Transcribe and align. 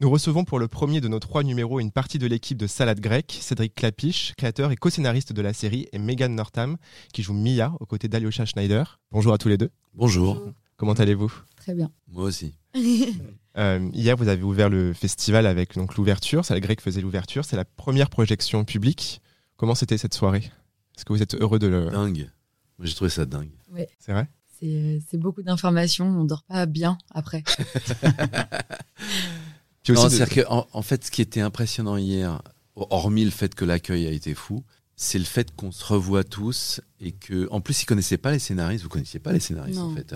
Nous 0.00 0.08
recevons 0.08 0.44
pour 0.44 0.60
le 0.60 0.68
premier 0.68 1.00
de 1.00 1.08
nos 1.08 1.18
trois 1.18 1.42
numéros 1.42 1.80
une 1.80 1.90
partie 1.90 2.20
de 2.20 2.26
l'équipe 2.28 2.56
de 2.56 2.68
Salade 2.68 3.00
Grecque, 3.00 3.36
Cédric 3.40 3.74
Clapiche, 3.74 4.32
créateur 4.36 4.70
et 4.70 4.76
co-scénariste 4.76 5.32
de 5.32 5.42
la 5.42 5.52
série, 5.52 5.88
et 5.92 5.98
Megan 5.98 6.32
Northam, 6.36 6.76
qui 7.12 7.24
joue 7.24 7.32
Mia 7.32 7.72
aux 7.80 7.84
côtés 7.84 8.06
d'Alyosha 8.06 8.44
Schneider. 8.44 9.00
Bonjour 9.10 9.32
à 9.32 9.38
tous 9.38 9.48
les 9.48 9.56
deux. 9.56 9.70
Bonjour. 9.94 10.40
Comment 10.76 10.92
allez-vous? 10.92 11.32
Très 11.56 11.74
bien. 11.74 11.90
Moi 12.06 12.24
aussi. 12.24 12.54
Euh, 13.56 13.90
hier, 13.92 14.16
vous 14.16 14.28
avez 14.28 14.44
ouvert 14.44 14.68
le 14.68 14.92
festival 14.92 15.44
avec 15.44 15.74
donc 15.74 15.96
l'ouverture. 15.96 16.44
Salade 16.44 16.62
Grecque 16.62 16.80
faisait 16.80 17.00
l'ouverture. 17.00 17.44
C'est 17.44 17.56
la 17.56 17.64
première 17.64 18.08
projection 18.08 18.64
publique. 18.64 19.20
Comment 19.56 19.74
c'était 19.74 19.98
cette 19.98 20.14
soirée? 20.14 20.52
Est-ce 20.96 21.04
que 21.04 21.12
vous 21.12 21.22
êtes 21.22 21.34
heureux 21.34 21.58
de 21.58 21.66
le... 21.66 21.90
Dingue. 21.90 22.30
Moi, 22.78 22.86
j'ai 22.86 22.94
trouvé 22.94 23.10
ça 23.10 23.26
dingue. 23.26 23.50
C'est 23.98 24.12
vrai? 24.12 24.28
C'est 24.60 24.66
euh, 24.66 24.98
c'est 25.08 25.18
beaucoup 25.18 25.42
d'informations. 25.42 26.06
On 26.06 26.24
dort 26.24 26.44
pas 26.44 26.66
bien 26.66 26.98
après. 27.10 27.42
Non, 29.92 30.04
de- 30.04 30.08
c'est-à-dire 30.08 30.34
que, 30.44 30.48
en, 30.50 30.66
en 30.72 30.82
fait, 30.82 31.04
ce 31.04 31.10
qui 31.10 31.22
était 31.22 31.40
impressionnant 31.40 31.96
hier, 31.96 32.42
hormis 32.76 33.24
le 33.24 33.30
fait 33.30 33.54
que 33.54 33.64
l'accueil 33.64 34.06
a 34.06 34.10
été 34.10 34.34
fou, 34.34 34.64
c'est 34.96 35.18
le 35.18 35.24
fait 35.24 35.54
qu'on 35.54 35.70
se 35.72 35.84
revoit 35.84 36.24
tous 36.24 36.80
et 37.00 37.12
que, 37.12 37.46
en 37.50 37.60
plus, 37.60 37.82
ils 37.82 37.86
connaissaient 37.86 38.18
pas 38.18 38.32
les 38.32 38.38
scénaristes. 38.40 38.82
Vous 38.82 38.88
connaissiez 38.90 39.20
pas 39.20 39.32
les 39.32 39.40
scénaristes, 39.40 39.78
Non. 39.78 39.92
en 39.92 39.94
fait. 39.94 40.14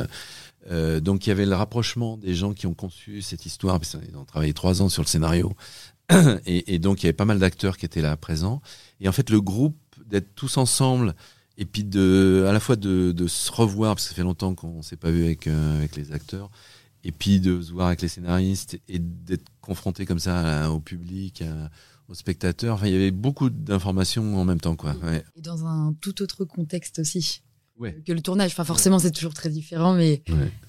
Euh, 0.70 1.00
donc, 1.00 1.26
il 1.26 1.30
y 1.30 1.32
avait 1.32 1.46
le 1.46 1.54
rapprochement 1.54 2.16
des 2.16 2.34
gens 2.34 2.52
qui 2.52 2.66
ont 2.66 2.74
conçu 2.74 3.22
cette 3.22 3.46
histoire, 3.46 3.78
parce 3.78 3.96
qu'ils 3.96 4.16
ont 4.16 4.24
travaillé 4.24 4.52
trois 4.54 4.82
ans 4.82 4.88
sur 4.88 5.02
le 5.02 5.08
scénario. 5.08 5.52
Et, 6.46 6.74
et 6.74 6.78
donc, 6.78 7.02
il 7.02 7.06
y 7.06 7.08
avait 7.08 7.12
pas 7.12 7.24
mal 7.24 7.38
d'acteurs 7.38 7.76
qui 7.78 7.86
étaient 7.86 8.02
là 8.02 8.16
présents. 8.16 8.60
Et 9.00 9.08
en 9.08 9.12
fait, 9.12 9.30
le 9.30 9.40
groupe, 9.40 9.76
d'être 10.06 10.34
tous 10.34 10.56
ensemble, 10.56 11.14
et 11.58 11.64
puis 11.64 11.84
de, 11.84 12.44
à 12.48 12.52
la 12.52 12.60
fois 12.60 12.76
de, 12.76 13.12
de 13.12 13.26
se 13.28 13.50
revoir, 13.52 13.94
parce 13.94 14.04
que 14.04 14.08
ça 14.10 14.14
fait 14.16 14.22
longtemps 14.22 14.54
qu'on 14.54 14.82
s'est 14.82 14.96
pas 14.96 15.10
vu 15.10 15.24
avec, 15.24 15.46
euh, 15.46 15.76
avec 15.76 15.96
les 15.96 16.12
acteurs, 16.12 16.50
et 17.04 17.12
puis 17.12 17.40
de 17.40 17.62
se 17.62 17.72
voir 17.72 17.86
avec 17.86 18.02
les 18.02 18.08
scénaristes, 18.08 18.78
et 18.88 18.98
d'être 18.98 19.44
confronté 19.62 20.04
comme 20.04 20.18
ça 20.18 20.64
à- 20.66 20.68
au 20.70 20.80
public, 20.80 21.40
à- 21.42 21.70
aux 22.08 22.14
spectateurs. 22.14 22.74
Enfin, 22.74 22.88
il 22.88 22.92
y 22.92 22.96
avait 22.96 23.10
beaucoup 23.10 23.48
d'informations 23.48 24.36
en 24.38 24.44
même 24.44 24.60
temps, 24.60 24.76
quoi. 24.76 24.94
Ouais. 25.02 25.24
Et 25.36 25.40
dans 25.40 25.64
un 25.66 25.94
tout 26.00 26.20
autre 26.22 26.44
contexte 26.44 26.98
aussi 26.98 27.42
Ouais. 27.78 27.96
que 28.06 28.12
le 28.12 28.20
tournage. 28.20 28.50
Enfin, 28.52 28.64
forcément, 28.64 28.98
c'est 28.98 29.12
toujours 29.12 29.32
très 29.34 29.48
différent, 29.48 29.94
mais 29.94 30.22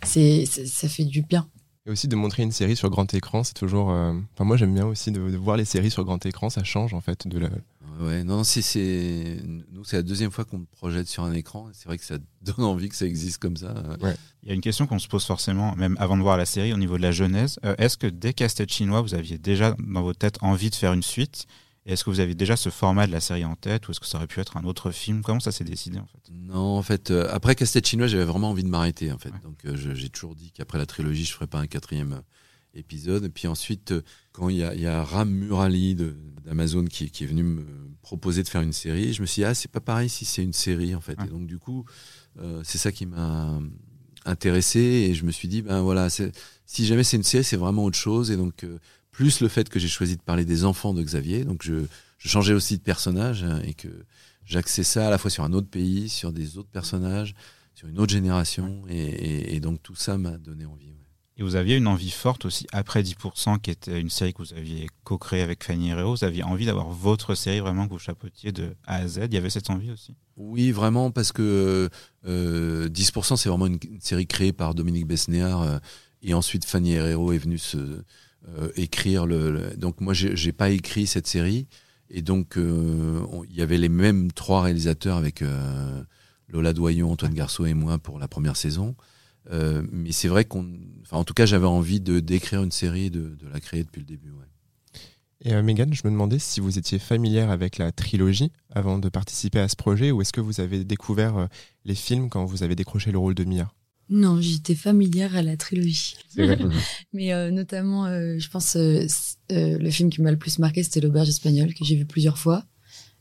c'est- 0.04 0.46
ça 0.46 0.88
fait 0.88 1.04
du 1.06 1.22
bien. 1.24 1.48
Et 1.86 1.92
aussi 1.92 2.08
de 2.08 2.16
montrer 2.16 2.44
une 2.44 2.54
série 2.54 2.78
sur 2.78 2.90
grand 2.90 3.14
écran, 3.14 3.44
c'est 3.44 3.56
toujours. 3.56 3.92
euh, 3.92 4.14
Enfin, 4.34 4.46
moi, 4.46 4.56
j'aime 4.56 4.74
bien 4.74 4.86
aussi 4.86 5.12
de, 5.12 5.20
de 5.30 5.36
voir 5.36 5.58
les 5.58 5.66
séries 5.66 5.92
sur 5.92 6.06
grand 6.06 6.26
écran. 6.26 6.50
Ça 6.50 6.64
change 6.64 6.94
en 6.94 7.02
fait 7.02 7.28
de 7.28 7.38
la. 7.40 7.50
Ouais, 8.00 8.24
non, 8.24 8.44
c'est, 8.44 8.62
c'est, 8.62 9.42
nous, 9.72 9.84
c'est 9.84 9.98
la 9.98 10.04
deuxième 10.04 10.32
fois 10.32 10.46
qu'on 10.46 10.60
me 10.60 10.66
projette 10.66 11.08
sur 11.08 11.24
un 11.24 11.34
écran. 11.34 11.70
C'est 11.74 11.86
vrai 11.86 11.98
que 11.98 12.06
ça 12.06 12.18
donne 12.42 12.66
envie 12.66 12.90
que 12.90 12.96
ça 12.96 13.06
existe 13.06 13.38
comme 13.40 13.58
ça. 13.58 13.74
Il 14.44 14.50
y 14.50 14.52
a 14.52 14.56
une 14.56 14.62
question 14.62 14.88
qu'on 14.88 15.00
se 15.00 15.08
pose 15.08 15.26
forcément, 15.26 15.76
même 15.76 15.96
avant 16.00 16.18
de 16.18 16.22
voir 16.22 16.38
la 16.38 16.46
série, 16.46 16.74
au 16.74 16.78
niveau 16.78 16.98
de 16.98 17.02
la 17.04 17.12
genèse. 17.12 17.60
Euh, 17.66 17.76
est-ce 17.78 17.98
que 17.98 18.08
dès 18.08 18.34
Castet 18.34 18.68
chinois, 18.68 19.02
vous 19.02 19.14
aviez 19.14 19.38
déjà 19.38 19.76
dans 19.80 20.02
votre 20.02 20.20
tête 20.20 20.38
envie 20.42 20.70
de 20.70 20.76
faire 20.76 20.94
une 20.94 21.04
suite? 21.04 21.46
Et 21.86 21.94
est-ce 21.94 22.06
que 22.06 22.10
vous 22.10 22.22
avez 22.22 22.34
déjà 22.34 22.56
ce 22.56 22.70
format 22.70 23.08
de 23.08 23.12
la 23.12 23.20
série 23.20 23.44
en 23.44 23.56
tête 23.56 23.88
Ou 23.88 23.92
est-ce 23.92 24.00
que 24.00 24.06
ça 24.06 24.18
aurait 24.18 24.28
pu 24.28 24.40
être 24.40 24.56
un 24.56 24.64
autre 24.64 24.92
film? 24.92 25.22
Comment 25.22 25.42
ça 25.42 25.52
s'est 25.52 25.66
décidé 25.66 26.00
en 26.00 26.06
fait? 26.06 26.32
Non, 26.32 26.78
en 26.78 26.82
fait, 26.82 27.12
euh, 27.12 27.28
après 27.30 27.56
Castet 27.56 27.84
chinois, 27.86 28.08
j'avais 28.08 28.24
vraiment 28.24 28.52
envie 28.52 28.64
de 28.64 28.70
m'arrêter, 28.70 29.12
en 29.12 29.18
fait. 29.18 29.32
Ouais. 29.32 29.40
Donc, 29.44 29.66
euh, 29.66 29.76
je- 29.76 29.94
j'ai 29.94 30.10
toujours 30.10 30.34
dit 30.36 30.52
qu'après 30.52 30.78
la 30.78 30.86
trilogie, 30.86 31.26
je 31.26 31.34
ferais 31.34 31.48
pas 31.48 31.60
un 31.60 31.68
quatrième 31.68 32.22
épisode. 32.74 33.26
Et 33.26 33.30
puis 33.30 33.48
ensuite, 33.48 33.92
euh, 33.92 34.02
quand 34.34 34.50
il 34.50 34.58
y 34.58 34.64
a, 34.64 34.74
il 34.76 34.82
y 34.82 34.88
a 34.88 35.02
Ram 35.04 35.30
Murali 35.30 35.96
d'Amazon 36.46 36.86
qui, 36.86 37.10
qui 37.10 37.24
est 37.24 37.28
venu 37.28 37.44
me 37.44 37.66
proposer 38.02 38.44
de 38.44 38.50
faire 38.50 38.62
une 38.62 38.74
série, 38.74 39.14
je 39.14 39.22
me 39.22 39.26
suis 39.26 39.40
dit, 39.42 39.46
ah, 39.46 39.54
c'est 39.54 39.72
pas 39.72 39.80
pareil 39.80 40.10
si 40.10 40.26
c'est 40.26 40.44
une 40.44 40.52
série, 40.54 40.94
en 40.94 41.00
fait. 41.02 41.14
Et 41.26 41.30
donc, 41.30 41.48
du 41.48 41.58
coup, 41.58 41.86
euh, 42.40 42.62
c'est 42.66 42.78
ça 42.78 42.92
qui 42.92 43.06
m'a 43.06 43.60
intéressé. 44.26 44.80
Et 44.80 45.14
je 45.14 45.26
me 45.26 45.32
suis 45.32 45.48
dit, 45.48 45.62
ben 45.62 45.82
voilà, 45.82 46.10
si 46.10 46.86
jamais 46.86 47.04
c'est 47.04 47.18
une 47.18 47.24
série, 47.24 47.44
c'est 47.44 47.58
vraiment 47.58 47.86
autre 47.86 47.98
chose. 47.98 48.30
Et 48.32 48.38
donc, 48.38 48.64
euh, 48.64 48.80
plus 49.12 49.40
le 49.42 49.48
fait 49.48 49.70
que 49.70 49.80
j'ai 49.80 49.88
choisi 49.88 50.18
de 50.18 50.22
parler 50.22 50.46
des 50.46 50.66
enfants 50.66 50.94
de 50.94 51.02
Xavier, 51.04 51.46
donc 51.46 51.64
je, 51.64 51.86
je 52.18 52.28
changeais 52.30 52.54
aussi 52.54 52.78
de 52.78 52.82
personnage 52.84 53.44
hein, 53.44 53.62
et 53.64 53.74
que 53.74 53.90
j'axais 54.46 54.84
ça 54.84 55.08
à 55.08 55.10
la 55.10 55.18
fois 55.18 55.30
sur 55.30 55.44
un 55.44 55.54
autre 55.54 55.70
pays, 55.70 56.10
sur 56.10 56.34
des 56.34 56.58
autres 56.58 56.70
personnages, 56.70 57.36
sur 57.76 57.88
une 57.88 58.00
autre 58.00 58.12
génération. 58.12 58.84
Et, 58.90 58.98
et- 58.98 59.56
et 59.56 59.60
donc, 59.60 59.82
tout 59.84 59.96
ça 59.96 60.18
m'a 60.18 60.38
donné 60.38 60.66
envie. 60.66 60.88
ouais. 60.88 61.03
Et 61.38 61.44
vous 61.44 61.56
aviez 61.56 61.78
une 61.78 61.88
envie 61.88 62.12
forte 62.12 62.46
aussi, 62.46 62.68
après 62.72 63.02
10%, 63.02 63.60
qui 63.60 63.72
était 63.72 64.00
une 64.00 64.12
série 64.12 64.34
que 64.34 64.44
vous 64.44 64.54
aviez 64.54 64.88
co-créée 65.04 65.42
avec 65.42 65.64
Fanny 65.64 65.90
Herrero, 65.90 66.16
vous 66.16 66.24
aviez 66.24 66.44
envie 66.44 66.68
d'avoir 66.68 66.90
votre 66.90 67.34
série 67.34 67.60
vraiment 67.60 67.88
que 67.88 67.94
vous 67.94 68.00
chapeautiez 68.00 68.52
de 68.52 68.76
A 68.86 68.98
à 68.98 69.08
Z. 69.08 69.22
Il 69.26 69.34
y 69.34 69.38
avait 69.38 69.50
cette 69.50 69.72
envie 69.72 69.90
aussi? 69.90 70.14
Oui, 70.38 70.72
vraiment, 70.72 71.10
parce 71.10 71.32
que 71.32 71.90
euh, 72.28 72.88
10%, 72.90 73.36
c'est 73.36 73.50
vraiment 73.50 73.66
une, 73.66 73.80
série 74.00 74.28
créée 74.28 74.54
par 74.54 74.76
Dominique 74.76 75.08
Besnéard. 75.08 75.64
euh, 75.64 75.80
et 76.22 76.36
ensuite, 76.36 76.66
Fanny 76.66 76.94
Herrero 76.94 77.34
est 77.34 77.40
venue 77.40 77.58
se, 77.58 77.78
euh, 77.78 78.70
écrire 78.76 79.26
le, 79.26 79.52
le- 79.52 79.76
Donc, 79.76 80.02
moi, 80.02 80.14
j'ai 80.14 80.52
pas 80.52 80.70
écrit 80.70 81.08
cette 81.08 81.28
série. 81.28 81.68
Et 82.10 82.22
donc, 82.22 82.58
euh, 82.58 83.26
il 83.50 83.56
y 83.56 83.62
avait 83.62 83.78
les 83.78 83.90
mêmes 83.90 84.32
trois 84.32 84.62
réalisateurs 84.62 85.18
avec 85.18 85.42
euh, 85.42 86.04
Lola 86.48 86.74
Doyon, 86.74 87.12
Antoine 87.12 87.34
Garceau 87.34 87.66
et 87.66 87.74
moi 87.74 87.98
pour 87.98 88.20
la 88.20 88.28
première 88.28 88.56
saison. 88.56 88.96
Euh, 89.52 89.84
mais 89.92 90.12
c'est 90.12 90.28
vrai 90.28 90.46
qu'on. 90.46 90.68
Enfin, 91.02 91.18
en 91.18 91.24
tout 91.24 91.34
cas, 91.34 91.46
j'avais 91.46 91.66
envie 91.68 92.00
de 92.00 92.20
d'écrire 92.20 92.64
une 92.64 92.72
série, 92.72 93.10
de, 93.10 93.36
de 93.36 93.48
la 93.52 93.60
créer 93.60 93.84
depuis 93.84 94.00
le 94.00 94.06
début. 94.06 94.32
Ouais. 94.32 94.46
Et 95.46 95.54
euh, 95.54 95.62
Megan, 95.62 95.94
je 95.94 96.02
me 96.06 96.12
demandais 96.12 96.40
si 96.40 96.62
vous 96.62 96.78
étiez 96.80 97.00
familière 97.00 97.52
avec 97.52 97.78
la 97.78 97.92
trilogie 97.92 98.52
avant 98.72 98.98
de 98.98 99.10
participer 99.10 99.60
à 99.60 99.68
ce 99.68 99.76
projet, 99.76 100.12
ou 100.12 100.22
est-ce 100.22 100.32
que 100.32 100.40
vous 100.42 100.62
avez 100.62 100.86
découvert 100.86 101.38
euh, 101.38 101.48
les 101.84 101.96
films 101.96 102.30
quand 102.30 102.46
vous 102.46 102.64
avez 102.64 102.76
décroché 102.76 103.12
le 103.12 103.18
rôle 103.18 103.36
de 103.36 103.44
Mia? 103.44 103.72
Non, 104.10 104.40
j'étais 104.42 104.76
familière 104.76 105.36
à 105.36 105.42
la 105.42 105.58
trilogie. 105.58 106.16
Vrai. 106.38 106.58
Mais 107.14 107.34
euh, 107.34 107.52
notamment, 107.52 108.06
euh, 108.06 108.38
je 108.38 108.50
pense, 108.50 108.76
euh, 108.76 109.06
euh, 109.52 109.78
le 109.78 109.90
film 109.92 110.10
qui 110.10 110.22
m'a 110.22 110.32
le 110.32 110.38
plus 110.38 110.60
marqué, 110.60 110.84
c'était 110.84 111.02
L'Auberge 111.02 111.30
espagnole, 111.30 111.74
que 111.74 111.84
j'ai 111.84 111.96
vu 111.96 112.06
plusieurs 112.06 112.38
fois. 112.38 112.64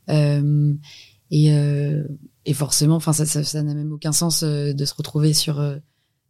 Euh, 0.09 0.73
et, 1.31 1.53
euh, 1.53 2.03
et 2.45 2.53
forcément, 2.53 2.95
enfin, 2.95 3.13
ça, 3.13 3.25
ça, 3.25 3.43
ça 3.43 3.63
n'a 3.63 3.73
même 3.73 3.91
aucun 3.91 4.11
sens 4.11 4.43
euh, 4.43 4.73
de 4.73 4.85
se 4.85 4.93
retrouver 4.93 5.33
sur 5.33 5.59
euh, 5.59 5.77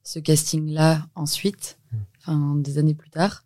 ce 0.03 0.19
casting-là 0.19 1.07
ensuite, 1.15 1.79
enfin, 2.19 2.55
des 2.57 2.77
années 2.77 2.93
plus 2.93 3.09
tard. 3.09 3.45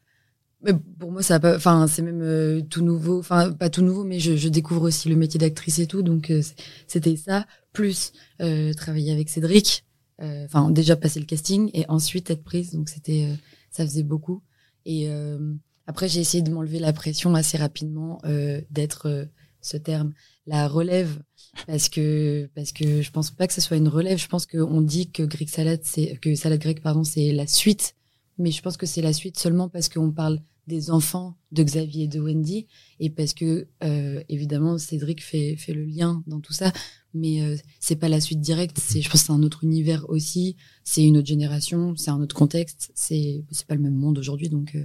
Mais 0.61 0.73
pour 0.73 1.11
moi, 1.11 1.21
ça 1.21 1.39
enfin, 1.43 1.85
c'est 1.87 2.01
même 2.01 2.21
euh, 2.23 2.61
tout 2.61 2.81
nouveau, 2.81 3.19
enfin, 3.19 3.51
pas 3.53 3.69
tout 3.69 3.83
nouveau, 3.83 4.03
mais 4.03 4.19
je, 4.19 4.35
je 4.35 4.49
découvre 4.49 4.83
aussi 4.87 5.07
le 5.07 5.15
métier 5.15 5.39
d'actrice 5.39 5.77
et 5.79 5.85
tout, 5.87 6.01
donc 6.01 6.31
euh, 6.31 6.41
c'était 6.87 7.15
ça, 7.15 7.45
plus 7.73 8.11
euh, 8.41 8.73
travailler 8.73 9.11
avec 9.11 9.29
Cédric, 9.29 9.85
euh, 10.21 10.45
enfin, 10.45 10.71
déjà 10.71 10.95
passer 10.95 11.19
le 11.19 11.27
casting 11.27 11.69
et 11.73 11.85
ensuite 11.89 12.31
être 12.31 12.43
prise, 12.43 12.71
donc 12.73 12.89
c'était, 12.89 13.27
euh, 13.31 13.35
ça 13.69 13.85
faisait 13.85 14.03
beaucoup. 14.03 14.41
Et 14.85 15.09
euh, 15.09 15.53
après, 15.85 16.09
j'ai 16.09 16.21
essayé 16.21 16.41
de 16.41 16.49
m'enlever 16.49 16.79
la 16.79 16.91
pression 16.91 17.35
assez 17.35 17.57
rapidement 17.57 18.19
euh, 18.25 18.59
d'être 18.71 19.27
ce 19.61 19.77
terme, 19.77 20.13
la 20.47 20.67
relève, 20.67 21.19
parce 21.65 21.89
que 21.89 22.49
parce 22.55 22.71
que 22.71 23.01
je 23.01 23.11
pense 23.11 23.31
pas 23.31 23.47
que 23.47 23.53
ce 23.53 23.61
soit 23.61 23.77
une 23.77 23.87
relève. 23.87 24.17
Je 24.17 24.27
pense 24.27 24.45
qu'on 24.45 24.81
dit 24.81 25.09
que 25.09 25.23
Greek 25.23 25.49
Salad, 25.49 25.79
c'est 25.83 26.17
que 26.21 26.35
salade 26.35 26.59
grecque, 26.61 26.81
pardon, 26.81 27.03
c'est 27.03 27.31
la 27.31 27.47
suite, 27.47 27.95
mais 28.37 28.51
je 28.51 28.61
pense 28.61 28.77
que 28.77 28.85
c'est 28.85 29.01
la 29.01 29.13
suite 29.13 29.37
seulement 29.39 29.69
parce 29.69 29.89
qu'on 29.89 30.11
parle 30.11 30.39
des 30.67 30.91
enfants 30.91 31.37
de 31.53 31.63
Xavier 31.63 32.03
et 32.03 32.07
de 32.09 32.19
Wendy 32.19 32.67
et 32.99 33.09
parce 33.09 33.33
que 33.33 33.67
euh, 33.85 34.21
évidemment 34.27 34.77
Cédric 34.77 35.23
fait 35.23 35.55
fait 35.55 35.73
le 35.73 35.85
lien 35.85 36.21
dans 36.27 36.41
tout 36.41 36.51
ça, 36.51 36.73
mais 37.13 37.41
euh, 37.41 37.55
c'est 37.79 37.95
pas 37.95 38.09
la 38.09 38.19
suite 38.19 38.41
directe. 38.41 38.77
Je 38.93 39.09
pense 39.09 39.21
c'est 39.23 39.31
un 39.31 39.43
autre 39.43 39.63
univers 39.63 40.09
aussi. 40.09 40.57
C'est 40.83 41.03
une 41.03 41.15
autre 41.17 41.27
génération, 41.27 41.95
c'est 41.95 42.11
un 42.11 42.19
autre 42.19 42.35
contexte. 42.35 42.91
C'est 42.95 43.45
c'est 43.49 43.65
pas 43.65 43.75
le 43.75 43.81
même 43.81 43.95
monde 43.95 44.17
aujourd'hui, 44.19 44.49
donc 44.49 44.75
euh, 44.75 44.83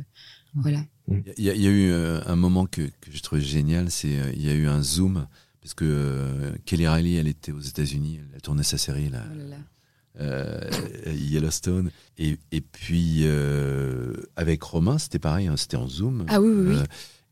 voilà. 0.54 0.84
Il 1.36 1.44
y, 1.44 1.50
a- 1.50 1.54
eu 1.54 1.90
euh, 1.90 2.20
un 2.26 2.36
moment 2.36 2.66
que, 2.66 2.82
que 2.82 3.10
j'ai 3.10 3.20
trouvé 3.20 3.42
génial, 3.42 3.90
c'est 3.90 4.14
il 4.36 4.46
y 4.46 4.48
a 4.50 4.54
eu 4.54 4.68
un 4.68 4.82
zoom 4.82 5.26
parce 5.62 5.74
que 5.74 5.84
euh, 5.86 6.52
Kelly 6.66 6.86
Riley, 6.88 7.14
elle 7.14 7.28
était 7.28 7.52
aux 7.52 7.60
États-Unis, 7.60 8.20
elle 8.30 8.36
a 8.36 8.40
tourné 8.40 8.62
sa 8.64 8.76
série 8.78 9.08
là, 9.08 9.24
Oh 9.32 9.38
là 9.38 9.44
là. 9.44 9.56
euh, 10.20 10.70
Yellowstone, 11.14 11.90
et, 12.18 12.36
et 12.50 12.60
puis 12.60 13.20
euh, 13.22 14.12
avec 14.36 14.62
Romain, 14.62 14.98
c'était 14.98 15.18
pareil, 15.20 15.46
hein, 15.46 15.56
c'était 15.56 15.76
en 15.78 15.88
zoom. 15.88 16.24
Ah 16.28 16.40
oui 16.40 16.50
oui 16.52 16.74
oui. 16.76 16.82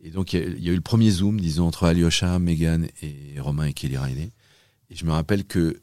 Et 0.02 0.10
donc 0.10 0.32
il 0.32 0.40
y, 0.40 0.42
a- 0.42 0.46
il 0.46 0.64
y 0.64 0.68
a 0.70 0.72
eu 0.72 0.76
le 0.76 0.80
premier 0.80 1.10
zoom, 1.10 1.38
disons 1.40 1.66
entre 1.66 1.84
Alyosha, 1.84 2.38
Megan 2.38 2.86
et 3.02 3.38
Romain 3.40 3.64
et 3.66 3.72
Kelly 3.74 3.98
Riley. 3.98 4.30
Et 4.90 4.94
je 4.96 5.04
me 5.04 5.10
rappelle 5.12 5.44
que 5.44 5.80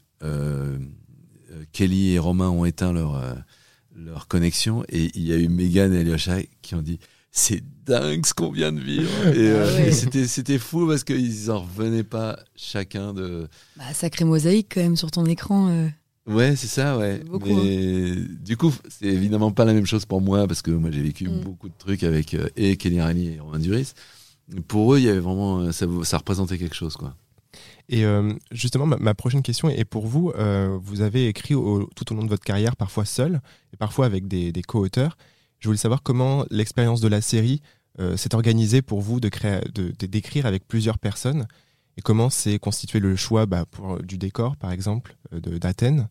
Kelly 1.72 2.14
et 2.14 2.20
Romain 2.20 2.50
ont 2.50 2.66
éteint 2.66 2.94
leur 2.94 3.22
leur 3.96 4.28
connexion 4.28 4.84
et 4.90 5.10
il 5.16 5.24
y 5.24 5.34
a 5.34 5.38
eu 5.38 5.48
Megan 5.50 5.92
et 5.92 6.00
Alyosha 6.00 6.38
qui 6.62 6.76
ont 6.76 6.84
dit 6.84 7.00
c'est 7.32 7.62
dingue 7.86 8.26
ce 8.26 8.34
qu'on 8.34 8.52
vient 8.52 8.72
de 8.72 8.80
vivre. 8.80 9.10
Et, 9.28 9.38
euh, 9.50 9.66
Ah 9.70 9.74
ouais. 9.76 9.88
et 9.90 9.92
c'était 9.92 10.28
c'était 10.28 10.58
fou 10.58 10.88
parce 10.88 11.04
qu'ils 11.04 11.52
en 11.52 11.60
revenaient 11.62 12.04
pas 12.04 12.40
chacun 12.56 13.14
de. 13.14 13.48
Bah, 13.78 13.94
sacré 13.94 14.26
mosaïque 14.26 14.72
quand 14.74 14.82
même 14.82 14.96
sur 14.98 15.12
ton 15.12 15.26
écran. 15.26 15.70
euh. 15.70 15.88
Ouais, 16.28 16.58
c'est 16.58 16.68
ça, 16.68 16.98
ouais. 16.98 17.20
C'est 17.24 17.30
beaucoup, 17.30 17.50
hein. 17.52 17.62
Mais 17.64 18.16
du 18.44 18.58
coup, 18.58 18.74
c'est 18.90 19.06
évidemment 19.06 19.52
pas 19.52 19.64
la 19.64 19.74
même 19.74 19.86
chose 19.86 20.06
pour 20.06 20.20
moi 20.20 20.46
parce 20.48 20.62
que 20.62 20.72
moi 20.72 20.92
j'ai 20.92 21.02
vécu 21.02 21.30
Mm. 21.30 21.40
beaucoup 21.42 21.70
de 21.70 21.74
trucs 21.78 22.04
avec 22.04 22.34
euh, 22.34 22.50
et 22.58 22.76
Kelly 22.76 23.02
Riley 23.02 23.36
et 23.36 23.40
Romain 23.40 23.60
Duris. 23.60 23.94
Pour 24.68 24.94
eux, 24.94 25.00
il 25.00 25.06
y 25.06 25.10
avait 25.10 25.20
vraiment 25.20 25.60
euh, 25.60 25.72
ça, 25.72 25.86
ça 26.04 26.18
représentait 26.18 26.58
quelque 26.58 26.76
chose, 26.76 26.96
quoi. 26.98 27.16
Et 27.90 28.04
euh, 28.06 28.34
justement, 28.52 28.86
ma, 28.86 28.98
ma 28.98 29.14
prochaine 29.14 29.42
question 29.42 29.70
est 29.70 29.86
pour 29.86 30.06
vous. 30.08 30.32
Euh, 30.38 30.78
vous 30.82 31.00
avez 31.02 31.28
écrit 31.30 31.54
au- 31.56 31.90
tout 31.96 32.12
au 32.12 32.16
long 32.16 32.24
de 32.24 32.30
votre 32.30 32.44
carrière, 32.44 32.76
parfois 32.76 33.06
seul 33.06 33.40
et 33.74 33.78
parfois 33.78 34.06
avec 34.06 34.28
des, 34.28 34.52
des 34.52 34.62
co-auteurs. 34.62 35.18
Je 35.60 35.68
voulais 35.68 35.78
savoir 35.78 36.04
comment 36.04 36.46
l'expérience 36.50 37.02
de 37.02 37.08
la 37.08 37.22
série 37.22 37.62
c'est 38.16 38.36
organisé 38.36 38.84
pour 38.84 39.02
vous 39.02 39.20
de 39.20 39.28
créer, 39.28 39.60
de 39.74 39.90
d'écrire 39.90 40.46
avec 40.46 40.68
plusieurs 40.68 41.00
personnes 41.00 41.48
et 41.98 42.02
comment 42.02 42.30
c'est 42.30 42.60
constitué 42.60 43.00
le 43.00 43.16
choix 43.16 43.48
bah, 43.48 43.66
pour 43.66 44.04
du 44.04 44.20
décor 44.20 44.56
par 44.56 44.72
exemple 44.72 45.18
d'Athènes 45.32 46.08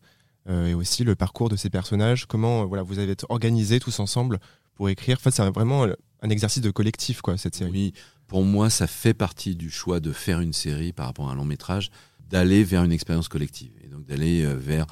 et 0.49 0.73
aussi 0.73 1.05
le 1.05 1.15
parcours 1.15 1.47
de 1.47 1.55
ces 1.55 1.69
personnages. 1.69 2.25
Comment 2.25 2.65
voilà 2.65 2.83
vous 2.83 2.99
avez 2.99 3.15
organisé 3.29 3.79
tous 3.79 4.01
ensemble 4.01 4.39
pour 4.75 4.89
écrire. 4.89 5.15
Enfin, 5.17 5.31
c'est 5.31 5.49
vraiment 5.49 5.87
un 6.21 6.29
exercice 6.29 6.61
de 6.61 6.71
collectif 6.71 7.21
quoi 7.21 7.37
cette 7.37 7.55
série. 7.55 7.71
Oui, 7.71 7.93
pour 8.27 8.43
moi 8.43 8.69
ça 8.69 8.85
fait 8.85 9.13
partie 9.13 9.55
du 9.55 9.69
choix 9.69 10.01
de 10.01 10.11
faire 10.11 10.41
une 10.41 10.51
série 10.51 10.91
par 10.91 11.05
rapport 11.05 11.29
à 11.29 11.31
un 11.31 11.35
long 11.35 11.45
métrage 11.45 11.89
d'aller 12.29 12.65
vers 12.65 12.83
une 12.83 12.91
expérience 12.91 13.29
collective 13.29 13.71
et 13.81 13.87
donc 13.87 14.05
d'aller 14.05 14.45
vers 14.45 14.87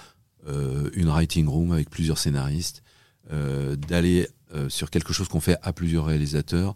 euh, 0.47 0.91
une 0.93 1.09
writing 1.09 1.47
room 1.47 1.71
avec 1.71 1.89
plusieurs 1.89 2.19
scénaristes, 2.19 2.83
euh, 2.83 2.94
d'aller 3.29 4.27
euh, 4.53 4.69
sur 4.69 4.89
quelque 4.89 5.13
chose 5.13 5.27
qu'on 5.27 5.39
fait 5.39 5.57
à 5.61 5.73
plusieurs 5.73 6.05
réalisateurs. 6.05 6.75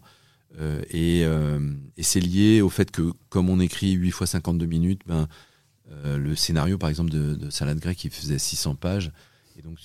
et, 0.90 1.20
et 1.20 2.02
c'est 2.02 2.20
lié 2.20 2.60
au 2.60 2.68
fait 2.68 2.90
que, 2.90 3.12
comme 3.28 3.48
on 3.48 3.60
écrit 3.60 3.92
8 3.92 4.10
fois 4.10 4.26
52 4.26 4.66
minutes, 4.66 5.02
ben, 5.06 5.28
le 6.04 6.34
scénario, 6.34 6.78
par 6.78 6.88
exemple, 6.88 7.10
de, 7.10 7.34
de 7.34 7.50
Salade 7.50 7.78
grecque, 7.78 8.04
il 8.04 8.10
faisait 8.10 8.38
600 8.38 8.74
pages. 8.76 9.12
Et 9.56 9.62
donc, 9.62 9.78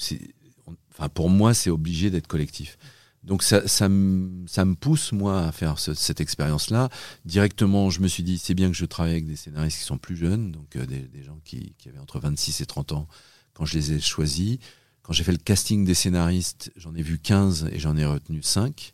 enfin, 0.92 1.10
pour 1.10 1.30
moi, 1.30 1.54
c'est 1.54 1.70
obligé 1.70 2.10
d'être 2.10 2.28
collectif. 2.28 2.78
Donc 3.26 3.42
ça, 3.42 3.68
ça, 3.68 3.90
me, 3.90 4.48
ça 4.48 4.64
pousse, 4.80 5.12
moi, 5.12 5.48
à 5.48 5.52
faire 5.52 5.80
cette 5.80 6.22
expérience-là. 6.22 6.90
Directement, 7.26 7.90
je 7.90 8.00
me 8.02 8.08
suis 8.08 8.22
dit, 8.22 8.38
c'est 8.38 8.54
bien 8.54 8.70
que 8.70 8.78
je 8.78 8.86
travaille 8.86 9.14
avec 9.14 9.26
des 9.26 9.36
scénaristes 9.36 9.80
qui 9.80 9.84
sont 9.84 9.98
plus 9.98 10.16
jeunes, 10.16 10.52
donc 10.52 10.78
des, 10.78 11.00
des, 11.02 11.24
gens 11.24 11.40
qui, 11.44 11.74
qui, 11.80 11.90
avaient 11.90 12.00
entre 12.00 12.20
26 12.20 12.62
et 12.62 12.66
30 12.68 12.92
ans, 12.92 13.08
quand 13.56 13.66
je 13.66 13.74
les 13.74 13.94
ai 13.94 14.00
choisis. 14.00 14.60
Quand 15.06 15.14
j'ai 15.14 15.24
fait 15.24 15.32
le 15.32 15.38
casting 15.38 15.86
des 15.86 15.94
scénaristes, 15.94 16.72
j'en 16.78 16.96
ai 16.96 17.04
vu 17.04 17.20
15 17.20 17.70
et 17.72 17.78
j'en 17.78 17.96
ai 17.96 18.06
retenu 18.06 18.42
5. 18.42 18.94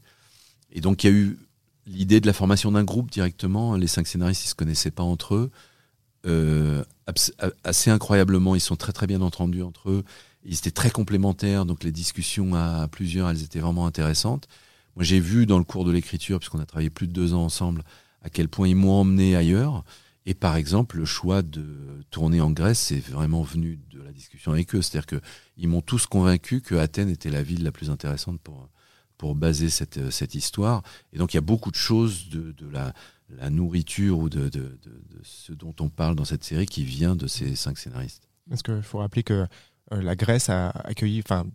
Et 0.74 0.82
donc 0.82 1.04
il 1.04 1.10
y 1.10 1.14
a 1.14 1.16
eu 1.16 1.40
l'idée 1.86 2.20
de 2.20 2.28
la 2.28 2.34
formation 2.34 2.74
d'un 2.74 2.84
groupe 2.84 3.10
directement. 3.10 3.78
Les 3.78 3.88
cinq 3.88 4.08
scénaristes, 4.08 4.44
ils 4.44 4.50
se 4.50 4.56
connaissaient 4.56 4.92
pas 4.92 5.04
entre 5.04 5.36
eux. 5.36 5.52
Euh, 6.26 6.84
assez 7.64 7.90
incroyablement, 7.92 8.56
ils 8.56 8.62
sont 8.62 8.76
très 8.76 8.92
très 8.92 9.08
bien 9.08 9.22
entendus 9.22 9.64
entre 9.64 9.90
eux. 9.90 10.04
Ils 10.44 10.58
étaient 10.58 10.72
très 10.72 10.90
complémentaires, 10.90 11.66
donc 11.66 11.84
les 11.86 11.94
discussions 11.94 12.56
à 12.56 12.90
plusieurs, 12.90 13.30
elles 13.30 13.44
étaient 13.44 13.60
vraiment 13.60 13.86
intéressantes. 13.86 14.50
Moi, 14.98 15.06
j'ai 15.06 15.22
vu 15.22 15.46
dans 15.46 15.60
le 15.60 15.64
cours 15.64 15.86
de 15.86 15.92
l'écriture, 15.92 16.40
puisqu'on 16.40 16.60
a 16.60 16.66
travaillé 16.66 16.90
plus 16.90 17.08
de 17.08 17.14
deux 17.14 17.34
ans 17.34 17.46
ensemble, 17.46 17.84
à 18.22 18.30
quel 18.30 18.50
point 18.50 18.68
ils 18.68 18.76
m'ont 18.76 18.92
emmené 18.92 19.38
ailleurs. 19.38 19.86
Et 20.26 20.34
par 20.34 20.56
exemple, 20.56 20.98
le 20.98 21.06
choix 21.06 21.42
de 21.42 22.04
tourner 22.12 22.42
en 22.42 22.52
Grèce, 22.52 22.80
c'est 22.80 23.00
vraiment 23.00 23.42
venu 23.42 23.80
de 23.90 24.02
la 24.02 24.12
discussion 24.12 24.52
avec 24.52 24.76
eux. 24.76 24.82
C'est-à-dire 24.82 25.20
qu'ils 25.20 25.68
m'ont 25.68 25.82
tous 25.82 26.06
convaincu 26.06 26.62
que 26.62 26.76
Athènes 26.76 27.10
était 27.10 27.32
la 27.32 27.42
ville 27.42 27.64
la 27.64 27.72
plus 27.72 27.90
intéressante 27.90 28.40
pour, 28.40 28.70
pour 29.18 29.36
baser 29.36 29.70
cette, 29.70 30.12
cette 30.12 30.36
histoire. 30.36 30.84
Et 31.12 31.18
donc, 31.18 31.34
il 31.34 31.38
y 31.38 31.40
a 31.40 31.42
beaucoup 31.42 31.72
de 31.72 31.76
choses 31.76 32.30
de, 32.30 32.52
de 32.52 32.70
la, 32.70 32.94
la, 33.30 33.50
nourriture 33.50 34.20
ou 34.20 34.30
de, 34.30 34.50
de, 34.50 34.78
de, 34.84 35.02
ce 35.24 35.54
dont 35.54 35.76
on 35.80 35.90
parle 35.90 36.16
dans 36.16 36.26
cette 36.26 36.44
série 36.44 36.68
qui 36.68 36.84
vient 36.84 37.16
de 37.16 37.26
ces 37.26 37.56
cinq 37.56 37.80
scénaristes. 37.80 38.28
Parce 38.48 38.62
qu'il 38.62 38.84
faut 38.84 39.00
rappeler 39.00 39.24
que 39.24 39.48
euh, 39.94 40.02
la 40.02 40.16
Grèce 40.16 40.50
a 40.50 40.70
accueilli, 40.70 41.22
enfin, 41.26 41.46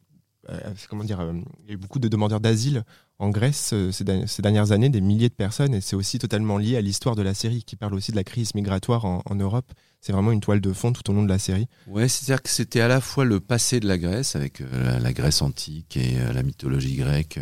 comment 0.88 1.04
dire, 1.04 1.20
euh, 1.20 1.32
il 1.64 1.68
y 1.68 1.70
a 1.70 1.74
eu 1.74 1.76
beaucoup 1.76 1.98
de 1.98 2.08
demandeurs 2.08 2.40
d'asile 2.40 2.84
en 3.18 3.30
Grèce 3.30 3.74
ces, 3.90 4.04
dernières 4.42 4.72
années, 4.72 4.88
des 4.88 5.00
milliers 5.00 5.28
de 5.28 5.34
personnes, 5.34 5.74
et 5.74 5.80
c'est 5.80 5.96
aussi 5.96 6.18
totalement 6.18 6.58
lié 6.58 6.76
à 6.76 6.80
l'histoire 6.80 7.16
de 7.16 7.22
la 7.22 7.34
série 7.34 7.64
qui 7.64 7.76
parle 7.76 7.94
aussi 7.94 8.10
de 8.10 8.16
la 8.16 8.24
crise 8.24 8.54
migratoire 8.54 9.04
en, 9.04 9.34
Europe. 9.34 9.72
C'est 10.00 10.12
vraiment 10.12 10.32
une 10.32 10.40
toile 10.40 10.60
de 10.60 10.72
fond 10.72 10.92
tout 10.92 11.10
au 11.10 11.14
long 11.14 11.22
de 11.22 11.28
la 11.28 11.38
série. 11.38 11.66
Ouais, 11.86 12.08
c'est-à-dire 12.08 12.42
que 12.42 12.50
c'était 12.50 12.80
à 12.80 12.88
la 12.88 13.00
fois 13.00 13.24
le 13.24 13.40
passé 13.40 13.80
de 13.80 13.88
la 13.88 13.98
Grèce, 13.98 14.36
avec 14.36 14.60
la, 14.60 15.12
Grèce 15.12 15.42
antique 15.42 15.96
et 15.96 16.16
la 16.32 16.42
mythologie 16.42 16.96
grecque, 16.96 17.40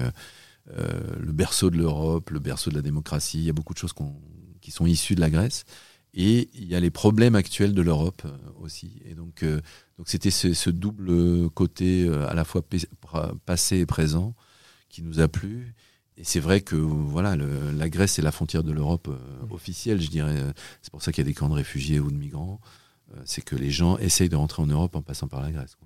le 0.67 1.33
berceau 1.33 1.71
de 1.71 1.77
l'Europe, 1.77 2.31
le 2.31 2.39
berceau 2.39 2.71
de 2.71 2.77
la 2.77 2.83
démocratie. 2.83 3.39
Il 3.39 3.45
y 3.45 3.51
a 3.51 3.53
beaucoup 3.53 3.75
de 3.75 3.79
choses 3.79 3.95
qui 4.61 4.71
sont 4.71 4.87
issues 4.87 5.15
de 5.17 5.21
la 5.21 5.31
Grèce. 5.31 5.65
Et 6.15 6.49
il 6.55 6.65
y 6.65 6.75
a 6.75 6.81
les 6.81 6.91
problèmes 6.91 7.35
actuels 7.35 7.75
de 7.75 7.83
l'Europe 7.83 8.23
aussi. 8.61 9.03
Et 9.05 9.15
donc, 9.15 9.45
donc 9.99 10.09
c'était 10.09 10.31
ce, 10.31 10.71
double 10.71 11.51
côté 11.51 12.05
euh, 12.05 12.29
à 12.29 12.35
la 12.35 12.45
fois 12.45 12.63
passé 13.47 13.79
et 13.79 13.87
présent 13.87 14.35
qui 14.89 15.03
nous 15.03 15.21
a 15.21 15.29
plu. 15.29 15.75
Et 16.17 16.25
c'est 16.25 16.41
vrai 16.41 16.61
que 16.61 16.77
voilà, 16.77 17.37
la 17.37 17.89
Grèce 17.89 18.19
est 18.19 18.23
la 18.23 18.33
frontière 18.33 18.63
de 18.63 18.73
l'Europe 18.73 19.09
euh, 19.09 19.55
officielle, 19.55 20.01
je 20.01 20.11
dirais. 20.11 20.37
C'est 20.83 20.91
pour 20.91 21.03
ça 21.03 21.13
qu'il 21.13 21.25
y 21.25 21.27
a 21.27 21.29
des 21.29 21.35
camps 21.35 21.49
de 21.49 21.55
réfugiés 21.55 22.01
ou 22.01 22.11
de 22.11 22.17
migrants. 22.17 22.61
Euh, 23.15 23.21
c'est 23.25 23.43
que 23.43 23.57
les 23.57 23.71
gens 23.71 23.99
essayent 23.99 24.29
de 24.29 24.37
rentrer 24.37 24.63
en 24.63 24.67
Europe 24.67 24.97
en 24.97 25.03
passant 25.03 25.29
par 25.29 25.41
la 25.41 25.51
Grèce. 25.51 25.77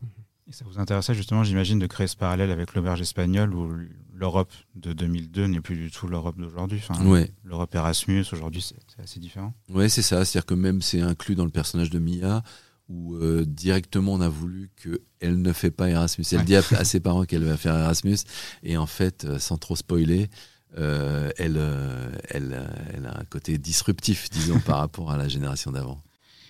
Et 0.48 0.52
ça 0.52 0.64
vous 0.66 0.78
intéressait 0.78 1.14
justement, 1.14 1.44
j'imagine, 1.44 1.78
de 1.78 1.86
créer 1.86 2.06
ce 2.06 2.16
parallèle 2.16 2.50
avec 2.50 2.74
l'auberge 2.74 3.00
espagnole 3.00 3.54
où 3.54 3.70
l'Europe 4.18 4.52
de 4.74 4.92
2002 4.92 5.46
n'est 5.46 5.60
plus 5.60 5.76
du 5.76 5.90
tout 5.90 6.08
l'Europe 6.08 6.38
d'aujourd'hui. 6.38 6.82
Enfin, 6.86 7.04
ouais. 7.06 7.30
L'Europe 7.44 7.74
Erasmus, 7.74 8.24
aujourd'hui, 8.32 8.62
c'est 8.62 9.02
assez 9.02 9.20
différent. 9.20 9.54
Oui, 9.70 9.88
c'est 9.88 10.02
ça. 10.02 10.24
C'est-à-dire 10.24 10.46
que 10.46 10.54
même 10.54 10.82
c'est 10.82 11.00
inclus 11.00 11.34
dans 11.34 11.44
le 11.44 11.50
personnage 11.50 11.90
de 11.90 11.98
Mia 11.98 12.42
où 12.88 13.14
euh, 13.16 13.44
directement 13.44 14.14
on 14.14 14.20
a 14.20 14.28
voulu 14.28 14.70
qu'elle 14.82 15.40
ne 15.40 15.52
fait 15.52 15.70
pas 15.70 15.88
Erasmus. 15.90 16.24
Elle 16.32 16.44
dit 16.44 16.56
à, 16.56 16.62
ses 16.84 17.00
parents 17.00 17.24
qu'elle 17.24 17.44
va 17.44 17.56
faire 17.56 17.74
Erasmus, 17.74 18.16
et 18.62 18.76
en 18.76 18.86
fait, 18.86 19.24
euh, 19.24 19.38
sans 19.38 19.58
trop 19.58 19.76
spoiler, 19.76 20.30
euh, 20.78 21.30
elle, 21.36 21.60
elle, 22.28 22.66
elle, 22.94 23.06
a 23.06 23.20
un 23.20 23.24
côté 23.24 23.58
disruptif, 23.58 24.30
disons, 24.30 24.58
par 24.66 24.78
rapport 24.78 25.10
à 25.10 25.18
la 25.18 25.28
génération 25.28 25.70
d'avant. 25.70 26.02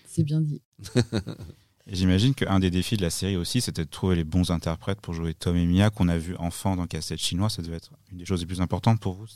C'est 0.07 0.23
bien 0.23 0.41
dit. 0.41 0.63
J'imagine 1.91 2.35
qu'un 2.35 2.59
des 2.59 2.71
défis 2.71 2.97
de 2.97 3.03
la 3.03 3.11
série 3.11 3.37
aussi, 3.37 3.61
c'était 3.61 3.85
de 3.85 3.91
trouver 3.91 4.17
les 4.17 4.25
bons 4.25 4.51
interprètes 4.51 5.01
pour 5.01 5.15
jouer 5.15 5.35
Tom 5.35 5.57
et 5.57 5.67
Mia, 5.67 5.91
qu'on 5.91 6.09
a 6.09 6.19
vu 6.19 6.37
enfant 6.37 6.77
dans 6.77 6.87
Cassette 6.87 7.19
chinois. 7.19 7.49
Ça 7.49 7.63
devait 7.63 7.77
être 7.77 7.91
une 8.13 8.19
des 8.19 8.27
choses 8.27 8.41
les 8.41 8.47
plus 8.47 8.61
importantes 8.61 9.01
pour 9.01 9.15
vous. 9.15 9.27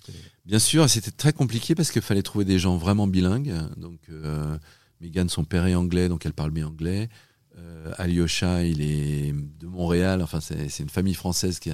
Bien 0.44 0.58
sûr, 0.58 0.88
c'était 0.90 1.10
très 1.10 1.32
compliqué 1.32 1.74
parce 1.74 1.90
qu'il 1.90 2.02
fallait 2.02 2.22
trouver 2.22 2.44
des 2.44 2.58
gens 2.58 2.76
vraiment 2.76 3.06
bilingues. 3.06 3.54
Donc, 3.76 4.00
Megan, 5.02 5.28
son 5.28 5.44
père 5.44 5.66
est 5.66 5.74
anglais, 5.74 6.08
donc 6.08 6.24
elle 6.26 6.32
parle 6.32 6.52
bien 6.52 6.68
anglais. 6.68 7.08
Euh, 7.58 7.92
Alyosha, 7.98 8.64
il 8.64 8.80
est 8.80 9.32
de 9.32 9.66
Montréal. 9.66 10.22
Enfin, 10.22 10.40
c'est 10.40 10.78
une 10.78 10.88
famille 10.88 11.14
française 11.14 11.58
qui, 11.58 11.70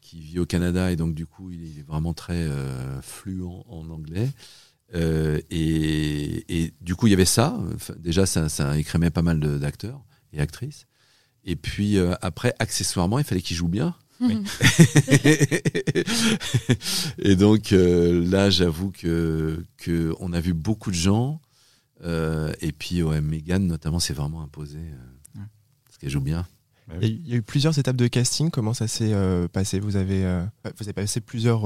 qui, 0.00 0.20
vit 0.20 0.38
au 0.40 0.46
Canada 0.46 0.90
et 0.90 0.96
donc 0.96 1.14
du 1.14 1.26
coup, 1.26 1.50
il 1.50 1.78
est 1.78 1.86
vraiment 1.86 2.12
très 2.12 2.34
euh, 2.34 3.00
fluent 3.02 3.44
en 3.44 3.88
anglais. 3.90 4.30
Euh, 4.94 5.40
et, 5.50 6.72
du 6.80 6.94
coup, 6.94 7.06
il 7.06 7.10
y 7.10 7.14
avait 7.14 7.24
ça. 7.24 7.58
déjà, 7.98 8.26
ça, 8.26 8.48
ça 8.48 8.78
écrémait 8.78 9.10
pas 9.10 9.22
mal 9.22 9.40
d'acteurs 9.58 10.04
et 10.32 10.40
actrices. 10.40 10.86
Et 11.44 11.56
puis 11.56 11.98
après, 12.22 12.54
accessoirement, 12.58 13.18
il 13.18 13.24
fallait 13.24 13.42
qu'il 13.42 13.56
joue 13.56 13.68
bien. 13.68 13.94
et 17.18 17.36
donc 17.36 17.68
là, 17.72 18.48
j'avoue 18.50 18.90
que, 18.90 19.62
que 19.76 20.14
on 20.20 20.32
a 20.32 20.40
vu 20.40 20.54
beaucoup 20.54 20.90
de 20.90 20.96
gens 20.96 21.40
euh, 22.04 22.52
et 22.60 22.72
puis, 22.72 23.02
ouais, 23.02 23.20
Megan, 23.20 23.66
notamment, 23.66 24.00
c'est 24.00 24.14
vraiment 24.14 24.42
imposé. 24.42 24.78
Euh, 24.78 25.40
parce 25.84 25.98
qu'elle 25.98 26.10
joue 26.10 26.20
bien. 26.20 26.46
Bah 26.88 26.94
il 27.02 27.26
y 27.26 27.32
a 27.32 27.36
eu 27.36 27.42
plusieurs 27.42 27.78
étapes 27.78 27.96
de 27.96 28.06
casting. 28.06 28.50
Comment 28.50 28.74
ça 28.74 28.86
s'est 28.86 29.12
euh, 29.12 29.48
passé? 29.48 29.80
Vous 29.80 29.96
avez, 29.96 30.22
vous 30.78 30.84
avez 30.84 30.92
passé 30.92 31.20
plusieurs 31.20 31.64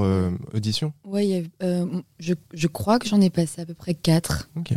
auditions? 0.53 0.93
Oui, 1.05 1.49
je, 1.61 2.33
je, 2.53 2.67
crois 2.67 2.97
que 2.99 3.07
j'en 3.07 3.21
ai 3.21 3.29
passé 3.29 3.61
à 3.61 3.65
peu 3.65 3.73
près 3.73 3.93
quatre. 3.93 4.49
Ok. 4.55 4.73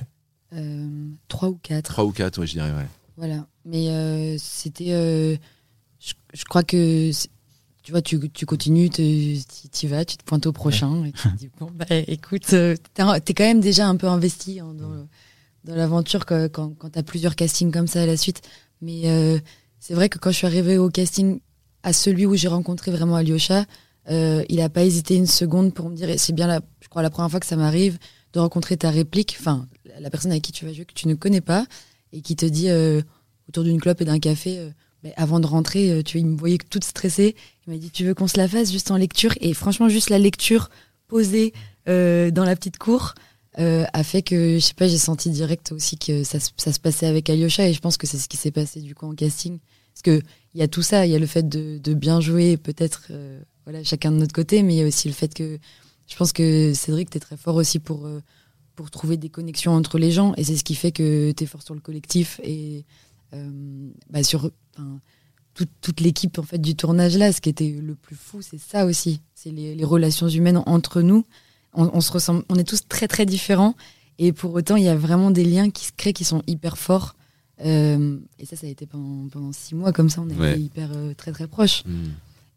trois 1.29 1.49
ou 1.49 1.59
quatre. 1.63 1.91
Trois 1.91 2.05
ou 2.05 2.13
quatre, 2.13 2.41
oui, 2.41 2.47
je 2.47 2.53
dirais, 2.53 2.73
ouais. 2.73 2.87
Voilà. 3.17 3.47
Mais 3.65 4.37
c'était. 4.39 5.39
Je, 5.99 6.13
je, 6.35 6.45
crois 6.45 6.63
que. 6.63 7.11
Tu 7.85 7.93
vois, 7.93 8.01
tu, 8.01 8.31
tu 8.31 8.47
continues, 8.47 8.89
tu 8.89 9.03
y 9.03 9.87
vas, 9.87 10.07
tu 10.07 10.17
te 10.17 10.25
pointes 10.25 10.47
au 10.47 10.53
prochain 10.53 11.05
et 11.05 11.13
tu 11.13 11.23
te 11.29 11.37
dis, 11.37 11.51
bon, 11.59 11.71
bah 11.71 11.85
écoute, 11.91 12.47
t'es 12.47 12.77
es 12.97 13.35
quand 13.35 13.45
même 13.45 13.61
déjà 13.61 13.87
un 13.87 13.97
peu 13.97 14.09
investi 14.09 14.59
hein, 14.59 14.75
dans, 14.75 15.75
l'aventure 15.75 16.25
quand, 16.25 16.51
quand, 16.51 16.75
quand 16.79 16.91
tu 16.91 16.99
as 16.99 17.03
plusieurs 17.03 17.37
castings 17.37 17.71
comme 17.71 17.87
ça 17.87 18.03
à 18.03 18.07
la 18.07 18.17
suite. 18.17 18.41
Mais 18.81 19.03
euh, 19.05 19.39
c'est 19.87 19.93
vrai 19.93 20.09
que 20.09 20.17
quand 20.17 20.31
je 20.31 20.37
suis 20.39 20.47
arrivée 20.47 20.79
au 20.79 20.89
casting 20.89 21.41
à 21.83 21.93
celui 21.93 22.25
où 22.25 22.35
j'ai 22.35 22.49
rencontré 22.49 22.91
vraiment 22.91 23.17
Alyosha, 23.17 23.67
euh, 24.09 24.43
il 24.49 24.63
a 24.63 24.71
pas 24.71 24.83
hésité 24.83 25.15
une 25.15 25.27
seconde 25.27 25.75
pour 25.75 25.91
me 25.91 25.95
dire, 25.95 26.09
et 26.09 26.17
c'est 26.17 26.33
bien 26.33 26.47
la, 26.47 26.63
je 26.81 26.89
crois 26.89 27.03
la 27.03 27.11
première 27.11 27.31
fois 27.31 27.39
que 27.39 27.45
ça 27.45 27.57
m'arrive 27.57 27.99
de 28.33 28.41
rencontrer 28.41 28.79
ta 28.79 28.89
réplique, 28.89 29.37
enfin 29.39 29.69
la 30.01 30.09
personne 30.09 30.31
avec 30.31 30.43
qui 30.43 30.53
tu 30.53 30.65
vas 30.65 30.73
jouer 30.73 30.87
que 30.87 30.95
tu 30.95 31.07
ne 31.07 31.13
connais 31.13 31.43
pas 31.43 31.67
et 32.13 32.23
qui 32.23 32.35
te 32.35 32.47
dit 32.47 32.71
euh, 32.71 33.03
autour 33.47 33.63
d'une 33.63 33.79
clope 33.79 34.01
et 34.01 34.07
d'un 34.07 34.19
café, 34.19 34.59
euh, 34.59 34.71
mais 35.03 35.13
avant 35.19 35.39
de 35.39 35.47
rentrer, 35.47 36.03
tu 36.03 36.19
il 36.19 36.25
me 36.25 36.39
voyait 36.39 36.57
toute 36.57 36.85
stressée, 36.85 37.37
il 37.67 37.75
m'a 37.75 37.79
dit 37.79 37.91
tu 37.91 38.07
veux 38.07 38.15
qu'on 38.15 38.27
se 38.27 38.39
la 38.39 38.49
fasse 38.49 38.73
juste 38.73 38.91
en 38.91 38.97
lecture? 38.97 39.35
Et 39.43 39.53
franchement 39.53 39.91
juste 39.91 40.09
la 40.09 40.19
lecture 40.19 40.71
posée 41.09 41.53
dans 41.87 42.45
la 42.47 42.57
petite 42.57 42.79
cour. 42.79 43.13
Euh, 43.61 43.85
a 43.93 44.03
fait 44.03 44.23
que, 44.23 44.55
je 44.55 44.59
sais 44.59 44.75
pas, 44.75 44.89
j'ai 44.89 44.99
senti 44.99 45.31
direct 45.31 45.71
aussi 45.71 45.97
que 45.97 46.25
ça, 46.25 46.41
se 46.41 46.81
passait 46.81 47.07
avec 47.07 47.31
Alyosha 47.31 47.69
et 47.69 47.73
je 47.73 47.81
pense 47.81 47.97
que 47.97 48.07
c'est 48.07 48.19
ce 48.19 48.29
qui 48.29 48.37
s'est 48.37 48.51
passé 48.51 48.81
du 48.81 48.95
coup 48.95 49.07
en 49.07 49.15
casting. 49.15 49.59
Parce 49.93 50.03
que 50.03 50.23
il 50.55 50.61
y 50.61 50.63
a 50.63 50.69
tout 50.69 50.83
ça, 50.83 51.07
il 51.07 51.13
y 51.13 51.15
a 51.15 51.19
le 51.19 51.27
fait 51.27 51.49
de, 51.49 51.95
bien 51.95 52.21
jouer, 52.21 52.57
peut-être, 52.57 53.09
euh, 53.11 53.41
voilà, 53.65 53.85
chacun 53.85 54.11
de 54.11 54.17
notre 54.17 54.33
côté, 54.33 54.63
mais 54.63 54.75
il 54.75 54.79
y 54.79 54.83
a 54.83 54.87
aussi 54.87 55.09
le 55.09 55.15
fait 55.15 55.33
que 55.33 55.59
je 56.09 56.17
pense 56.17 56.33
que 56.33 56.73
Cédric, 56.75 57.11
t'es 57.11 57.21
très 57.21 57.37
fort 57.37 57.55
aussi 57.55 57.79
pour, 57.79 58.07
euh, 58.07 58.21
pour 58.75 58.91
trouver 58.91 59.17
des 59.17 59.29
connexions 59.29 59.73
entre 59.73 59.99
les 59.99 60.11
gens 60.11 60.35
et 60.37 60.45
c'est 60.45 60.57
ce 60.57 60.65
qui 60.65 60.75
fait 60.75 60.91
que 60.93 61.31
t'es 61.31 61.47
fort 61.47 61.63
sur 61.63 61.75
le 61.75 61.81
collectif 61.81 62.41
et 62.43 62.85
bah, 64.11 64.23
sur 64.23 64.49
toute, 65.55 66.01
l'équipe 66.01 66.39
en 66.39 66.45
fait 66.45 66.59
du 66.59 66.77
tournage 66.77 67.17
là. 67.17 67.33
Ce 67.33 67.41
qui 67.41 67.49
était 67.49 67.71
le 67.71 67.95
plus 67.97 68.15
fou, 68.15 68.43
c'est 68.43 68.61
ça 68.61 68.85
aussi, 68.85 69.21
c'est 69.35 69.51
les 69.51 69.85
relations 69.85 70.29
humaines 70.29 70.63
entre 70.67 71.03
nous 71.03 71.25
on, 71.75 71.91
on 71.95 72.01
se 72.01 72.13
ressemble, 72.13 72.45
on 72.49 72.57
est 72.57 72.65
tous 72.65 72.87
très 72.89 73.09
très 73.09 73.27
différents. 73.27 73.75
Et 74.19 74.33
pour 74.33 74.55
autant, 74.55 74.77
il 74.77 74.85
y 74.85 74.89
a 74.89 74.97
vraiment 74.97 75.31
des 75.31 75.45
liens 75.45 75.71
qui 75.71 75.87
se 75.87 75.93
créent 75.97 76.13
qui 76.13 76.25
sont 76.25 76.43
hyper 76.47 76.79
forts. 76.79 77.15
Euh, 77.65 78.19
et 78.39 78.47
ça, 78.47 78.57
ça 78.57 78.67
a 78.67 78.71
été 78.71 78.87
pendant, 78.87 79.29
pendant 79.29 79.53
six 79.53 79.75
mois 79.75 79.93
comme 79.93 80.09
ça, 80.09 80.21
on 80.21 80.29
Ouais. 80.29 80.53
été 80.53 80.61
hyper 80.61 80.91
euh, 80.93 81.15
très 81.15 81.33
très 81.33 81.47
proches. 81.47 81.85
Hmm. 81.85 82.11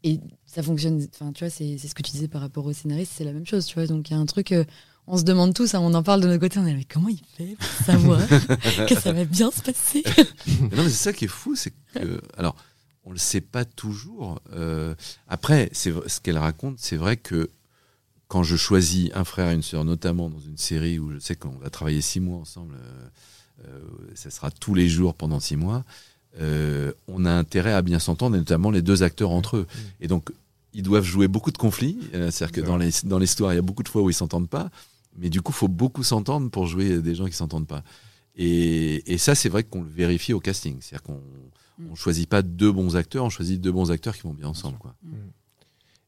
Et 0.04 0.20
ça 0.46 0.62
fonctionne, 0.64 1.06
enfin, 1.14 1.32
tu 1.34 1.44
vois, 1.44 1.50
c'est 1.50 1.78
ce 1.78 1.94
que 1.96 2.02
tu 2.04 2.12
disais 2.12 2.28
par 2.28 2.42
rapport 2.42 2.66
au 2.66 2.74
scénariste, 2.74 3.12
c'est 3.16 3.24
la 3.24 3.34
même 3.34 3.46
chose, 3.46 3.66
tu 3.66 3.74
vois. 3.76 3.88
Donc, 3.88 4.10
il 4.10 4.14
y 4.14 4.16
a 4.16 4.20
un 4.20 4.26
truc, 4.26 4.52
euh, 4.52 4.64
on 5.08 5.18
se 5.18 5.24
demande 5.24 5.54
tous, 5.54 5.74
hein, 5.74 5.80
on 5.82 5.94
en 5.96 6.04
parle 6.04 6.22
de 6.22 6.28
notre 6.28 6.40
côté, 6.40 6.60
on 6.60 6.66
est 6.66 6.72
là, 6.72 6.78
mais 6.78 6.84
comment 6.86 7.10
il 7.10 7.20
fait 7.38 7.56
pour 7.56 7.68
savoir 7.86 8.20
que 8.88 8.96
ça 9.00 9.12
va 9.14 9.26
bien 9.26 9.50
se 9.52 9.62
passer? 9.62 10.04
Non, 10.62 10.84
mais 10.84 10.90
c'est 10.90 11.04
ça 11.04 11.14
qui 11.14 11.26
est 11.26 11.30
fou, 11.30 11.56
c'est 11.56 11.74
que. 11.94 12.22
Alors, 12.38 12.56
on 13.04 13.12
le 13.12 13.18
sait 13.18 13.42
pas 13.42 13.66
toujours. 13.66 14.40
euh, 14.54 14.94
après, 15.28 15.70
c'est 15.74 15.94
ce 16.08 16.20
qu'elle 16.22 16.38
raconte, 16.38 16.76
c'est 16.80 16.98
vrai 16.98 17.18
que 17.18 17.50
quand 18.28 18.44
je 18.44 18.56
choisis 18.56 19.10
un 19.14 19.24
frère 19.24 19.50
et 19.52 19.54
une 19.54 19.62
sœur, 19.64 19.86
notamment 19.86 20.30
dans 20.30 20.40
une 20.40 20.58
série 20.58 21.00
où 21.00 21.12
je 21.12 21.20
sais 21.20 21.36
qu'on 21.36 21.58
va 21.58 21.70
travailler 21.70 22.02
six 22.02 22.20
mois 22.20 22.38
ensemble, 22.40 22.76
euh, 22.76 23.08
euh, 23.68 23.80
ça 24.16 24.30
sera 24.30 24.52
tous 24.52 24.74
les 24.74 24.90
jours 24.90 25.14
pendant 25.14 25.40
six 25.40 25.56
mois, 25.56 25.84
euh, 26.40 26.92
on 27.08 27.26
a 27.26 27.32
intérêt 27.32 27.74
à 27.74 27.82
bien 27.82 28.00
s'entendre, 28.00 28.36
et 28.36 28.40
notamment 28.40 28.70
les 28.70 28.82
deux 28.82 29.02
acteurs 29.04 29.32
entre 29.32 29.58
eux. 29.58 29.68
Et 30.02 30.08
donc, 30.08 30.30
ils 30.74 30.84
doivent 30.84 31.04
jouer 31.06 31.28
beaucoup 31.28 31.52
de 31.52 31.58
conflits. 31.58 31.98
euh, 32.14 32.30
C'est-à-dire 32.30 32.64
que 32.64 33.08
dans 33.08 33.18
l'histoire, 33.20 33.54
il 33.54 33.56
y 33.56 33.60
a 33.60 33.64
beaucoup 33.64 33.84
de 33.84 33.90
fois 33.90 34.02
où 34.02 34.10
ils 34.10 34.14
s'entendent 34.14 34.50
pas. 34.50 34.70
Mais 35.18 35.30
du 35.30 35.42
coup, 35.42 35.52
il 35.52 35.56
faut 35.56 35.68
beaucoup 35.68 36.04
s'entendre 36.04 36.52
pour 36.52 36.68
jouer 36.68 37.02
des 37.02 37.16
gens 37.16 37.26
qui 37.26 37.34
s'entendent 37.34 37.66
pas. 37.68 37.84
Et, 38.36 39.12
et 39.12 39.18
ça, 39.18 39.34
c'est 39.34 39.50
vrai 39.50 39.64
qu'on 39.64 39.82
le 39.82 39.90
vérifie 39.90 40.34
au 40.34 40.40
casting. 40.40 40.78
C'est-à-dire 40.82 41.04
qu'on 41.04 41.22
Mm. 41.80 41.92
on 41.92 41.96
choisit 41.96 42.28
pas 42.28 42.42
deux 42.42 42.72
bons 42.72 42.96
acteurs, 42.96 43.24
on 43.24 43.30
choisit 43.30 43.62
deux 43.62 43.72
bons 43.72 43.92
acteurs 43.92 44.16
qui 44.16 44.24
vont 44.24 44.34
bien 44.34 44.48
ensemble. 44.48 44.80
Quoi. 44.80 44.96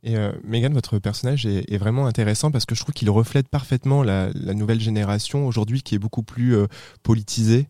Et 0.04 0.16
euh, 0.16 0.32
Megan, 0.46 0.74
votre 0.74 0.98
personnage 1.00 1.46
est, 1.46 1.70
est 1.72 1.78
vraiment 1.78 2.06
intéressant 2.08 2.52
parce 2.52 2.66
que 2.66 2.74
je 2.76 2.82
trouve 2.82 2.94
qu'il 2.94 3.10
reflète 3.10 3.50
parfaitement 3.50 4.02
la, 4.04 4.30
la 4.34 4.54
nouvelle 4.54 4.80
génération 4.80 5.46
aujourd'hui 5.46 5.82
qui 5.82 5.96
est 5.96 6.00
beaucoup 6.00 6.24
plus 6.24 6.56
euh, 6.56 6.68
politisée. 7.04 7.68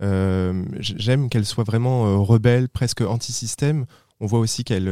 Euh, 0.00 0.64
J'aime 0.78 1.28
qu'elle 1.28 1.44
soit 1.46 1.64
vraiment 1.64 2.06
euh, 2.06 2.16
rebelle, 2.18 2.68
presque 2.68 3.00
anti-système. 3.00 3.86
On 4.20 4.26
voit 4.26 4.38
aussi 4.38 4.62
qu'elle 4.64 4.88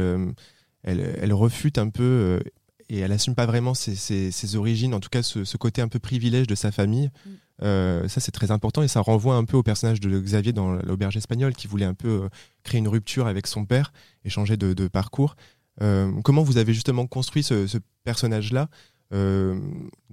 elle, 0.83 1.15
elle 1.21 1.33
refute 1.33 1.77
un 1.77 1.89
peu 1.89 2.41
et 2.89 2.99
elle 2.99 3.11
assume 3.13 3.35
pas 3.35 3.45
vraiment 3.45 3.73
ses, 3.73 3.95
ses- 3.95 4.31
ses 4.31 4.55
origines, 4.57 4.93
en 4.93 4.99
tout 4.99 5.09
cas 5.09 5.23
ce, 5.23 5.45
ce 5.45 5.55
côté 5.55 5.81
un 5.81 5.87
peu 5.87 5.99
privilège 5.99 6.47
de 6.47 6.55
sa 6.55 6.71
famille. 6.71 7.09
Mm. 7.25 7.29
Euh, 7.63 8.07
ça 8.07 8.19
c'est 8.19 8.31
très 8.31 8.49
important 8.51 8.81
et 8.81 8.87
ça 8.87 8.99
renvoie 9.01 9.35
un 9.35 9.45
peu 9.45 9.55
au 9.55 9.63
personnage 9.63 9.99
de 9.99 10.19
Xavier 10.19 10.51
dans 10.51 10.71
l'auberge 10.73 11.15
espagnole 11.15 11.53
qui 11.53 11.67
voulait 11.67 11.85
un 11.85 11.93
peu 11.93 12.23
euh, 12.23 12.29
créer 12.63 12.79
une 12.79 12.87
rupture 12.87 13.27
avec 13.27 13.45
son 13.47 13.65
père 13.65 13.93
et 14.25 14.29
changer 14.29 14.57
de, 14.57 14.73
de 14.73 14.87
parcours. 14.87 15.35
Euh, 15.81 16.11
comment 16.23 16.43
vous 16.43 16.57
avez 16.57 16.73
justement 16.73 17.07
construit 17.07 17.43
ce, 17.43 17.67
ce 17.67 17.77
personnage-là 18.03 18.69
Euh, 19.13 19.59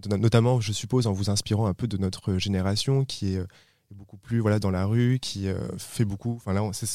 notamment, 0.06 0.60
je 0.60 0.72
suppose, 0.72 1.06
en 1.06 1.12
vous 1.12 1.30
inspirant 1.30 1.66
un 1.66 1.74
peu 1.74 1.86
de 1.86 1.96
notre 1.98 2.36
génération 2.38 3.04
qui 3.04 3.34
est 3.34 3.38
euh, 3.38 3.46
beaucoup 3.94 4.16
plus 4.16 4.40
voilà 4.40 4.58
dans 4.58 4.70
la 4.70 4.86
rue, 4.86 5.18
qui 5.20 5.46
fait 5.78 6.04
beaucoup. 6.04 6.34
Enfin 6.36 6.52
là, 6.52 6.62
c'est 6.72 6.86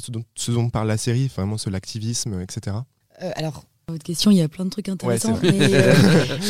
ce 0.00 0.10
dont, 0.10 0.24
ce 0.34 0.52
dont 0.52 0.70
parle 0.70 0.88
la 0.88 0.96
série, 0.96 1.28
vraiment 1.28 1.58
sur 1.58 1.70
l'activisme, 1.70 2.40
etc. 2.40 2.76
Alors, 3.20 3.64
à 3.88 3.92
votre 3.92 4.04
question, 4.04 4.30
il 4.30 4.36
y 4.36 4.42
a 4.42 4.48
plein 4.48 4.64
de 4.64 4.70
trucs 4.70 4.88
intéressants. 4.88 5.32
Ouais, 5.32 5.38
c'est 5.42 5.58
mais, 5.58 5.74
euh, 5.74 5.94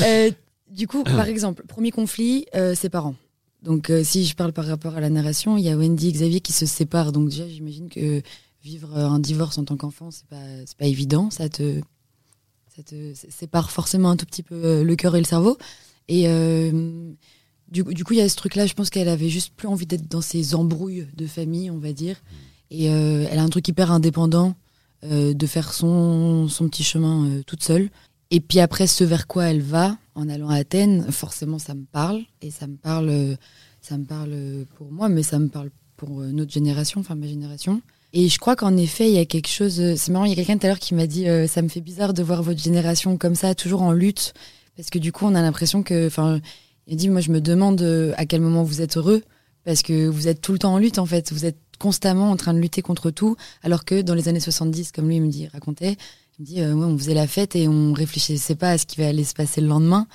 euh, 0.05 0.31
du 0.71 0.87
coup, 0.89 1.05
par 1.05 1.27
exemple, 1.29 1.65
premier 1.67 1.91
conflit, 1.91 2.47
euh, 2.55 2.75
ses 2.75 2.89
parents. 2.89 3.15
Donc, 3.63 3.93
si 4.05 4.25
je 4.25 4.37
parle 4.37 4.53
par 4.53 4.67
rapport 4.67 4.97
à 4.97 5.01
la 5.01 5.11
narration, 5.11 5.57
il 5.57 5.65
y 5.65 5.69
a 5.69 5.77
Wendy 5.77 6.09
et 6.09 6.13
Xavier 6.13 6.41
qui 6.41 6.53
se 6.53 6.67
séparent. 6.67 7.11
Donc, 7.11 7.29
déjà, 7.29 7.49
j'imagine 7.49 7.89
que 7.89 8.23
vivre 8.69 8.97
euh, 8.97 9.09
un 9.09 9.19
divorce 9.19 9.57
en 9.59 9.65
tant 9.65 9.77
qu'enfant, 9.77 10.11
c'est 10.11 10.27
pas, 10.27 10.45
pas 10.79 10.87
évident. 10.87 11.31
Ça 11.31 11.49
te, 11.49 11.81
ça 12.77 12.83
te 12.83 13.15
sépare 13.15 13.71
forcément 13.71 14.11
un 14.11 14.17
tout 14.17 14.27
petit 14.27 14.43
peu 14.43 14.55
euh, 14.63 14.85
le 14.85 14.97
cœur 14.97 15.17
et 15.17 15.21
le 15.21 15.25
cerveau. 15.25 15.57
Et 16.09 16.29
euh, 16.29 17.11
du, 17.69 17.83
du 17.83 18.05
coup, 18.05 18.13
il 18.13 18.19
y 18.19 18.23
a 18.23 18.29
ce 18.29 18.37
truc-là. 18.37 18.67
Je 18.67 18.75
pense 18.75 18.91
qu'elle 18.91 19.09
avait 19.09 19.31
juste 19.31 19.55
plus 19.55 19.69
envie 19.69 19.87
d'être 19.87 20.09
dans 20.09 20.21
ces 20.21 20.55
embrouilles 20.55 21.07
de 21.17 21.27
famille, 21.27 21.71
on 21.71 21.79
va 21.79 21.93
dire. 21.93 22.17
Et 22.71 22.85
elle 22.85 23.39
a 23.39 23.43
un 23.43 23.49
truc 23.49 23.67
hyper 23.69 23.91
indépendant 23.91 24.55
de 25.03 25.47
faire 25.47 25.73
son, 25.73 26.49
son 26.49 26.69
petit 26.69 26.85
chemin 26.85 27.41
toute 27.47 27.63
seule. 27.63 27.89
Et 28.31 28.41
puis 28.41 28.61
après, 28.61 28.87
ce 28.87 29.05
vers 29.05 29.27
quoi 29.27 29.45
elle 29.47 29.63
va 29.63 29.97
en 30.15 30.29
allant 30.29 30.51
à 30.51 30.57
Athènes, 30.57 31.11
forcément, 31.11 31.59
ça 31.59 31.75
me 31.75 31.85
parle. 31.85 32.21
Et 32.43 32.51
ça 32.51 32.67
me 32.67 32.77
parle, 32.77 33.39
ça 33.81 33.97
me 33.97 34.05
parle 34.05 34.67
pour 34.77 34.93
moi, 34.93 35.09
mais 35.09 35.23
ça 35.23 35.39
me 35.39 35.49
parle 35.49 35.71
pour 35.97 36.21
notre 36.21 36.53
génération, 36.53 37.01
enfin 37.01 37.15
ma 37.15 37.27
génération. 37.27 37.81
Et 38.13 38.29
je 38.29 38.39
crois 38.39 38.57
qu'en 38.57 38.77
effet, 38.77 39.09
il 39.09 39.15
y 39.15 39.19
a 39.19 39.27
quelque 39.27 39.49
chose. 39.49 39.81
euh, 39.81 39.95
C'est 39.97 40.11
marrant, 40.13 40.25
il 40.25 40.31
y 40.31 40.33
a 40.33 40.37
quelqu'un 40.37 40.57
tout 40.57 40.67
à 40.67 40.69
l'heure 40.71 40.79
qui 40.79 40.95
m'a 40.95 41.07
dit 41.07 41.29
euh, 41.29 41.47
ça 41.47 41.61
me 41.63 41.69
fait 41.69 41.81
bizarre 41.81 42.15
de 42.15 42.23
voir 42.23 42.43
votre 42.43 42.61
génération 42.61 43.17
comme 43.19 43.35
ça, 43.35 43.55
toujours 43.55 43.83
en 43.83 43.93
lutte, 43.93 44.33
parce 44.77 44.91
que 44.91 44.99
du 44.99 45.13
coup, 45.13 45.27
on 45.27 45.35
a 45.35 45.43
l'impression 45.43 45.83
que, 45.83 46.07
enfin, 46.07 46.41
il 46.87 46.97
dit 46.97 47.11
moi, 47.11 47.21
je 47.21 47.31
me 47.31 47.41
demande 47.41 47.83
euh, 47.83 48.15
à 48.17 48.25
quel 48.25 48.41
moment 48.41 48.63
vous 48.63 48.81
êtes 48.81 48.97
heureux, 48.97 49.23
parce 49.65 49.83
que 49.83 50.07
vous 50.09 50.29
êtes 50.29 50.41
tout 50.41 50.53
le 50.53 50.59
temps 50.59 50.75
en 50.75 50.79
lutte 50.79 50.99
en 50.99 51.07
fait. 51.07 51.33
Vous 51.33 51.45
êtes 51.45 51.59
constamment 51.79 52.31
en 52.31 52.37
train 52.37 52.55
de 52.55 52.59
lutter 52.59 52.83
contre 52.83 53.11
tout, 53.11 53.37
alors 53.63 53.85
que 53.85 54.01
dans 54.01 54.15
les 54.15 54.29
années 54.29 54.41
70, 54.41 54.93
comme 54.93 55.09
lui 55.09 55.17
il 55.17 55.23
me 55.23 55.31
dit, 55.31 55.47
racontait, 55.49 55.97
il 56.39 56.43
me 56.43 56.47
dit 56.47 56.61
euh, 56.63 56.73
ouais, 56.75 56.87
on 56.87 56.97
faisait 56.99 57.15
la 57.15 57.27
fête 57.27 57.57
et 57.57 57.69
on 57.69 57.93
réfléchissait 57.93 58.55
pas 58.55 58.71
à 58.71 58.79
ce 58.79 58.87
qui 58.87 58.97
va 59.01 59.09
aller 59.09 59.25
se 59.25 59.35
passer 59.35 59.61
le 59.61 59.69
lendemain. 59.69 60.07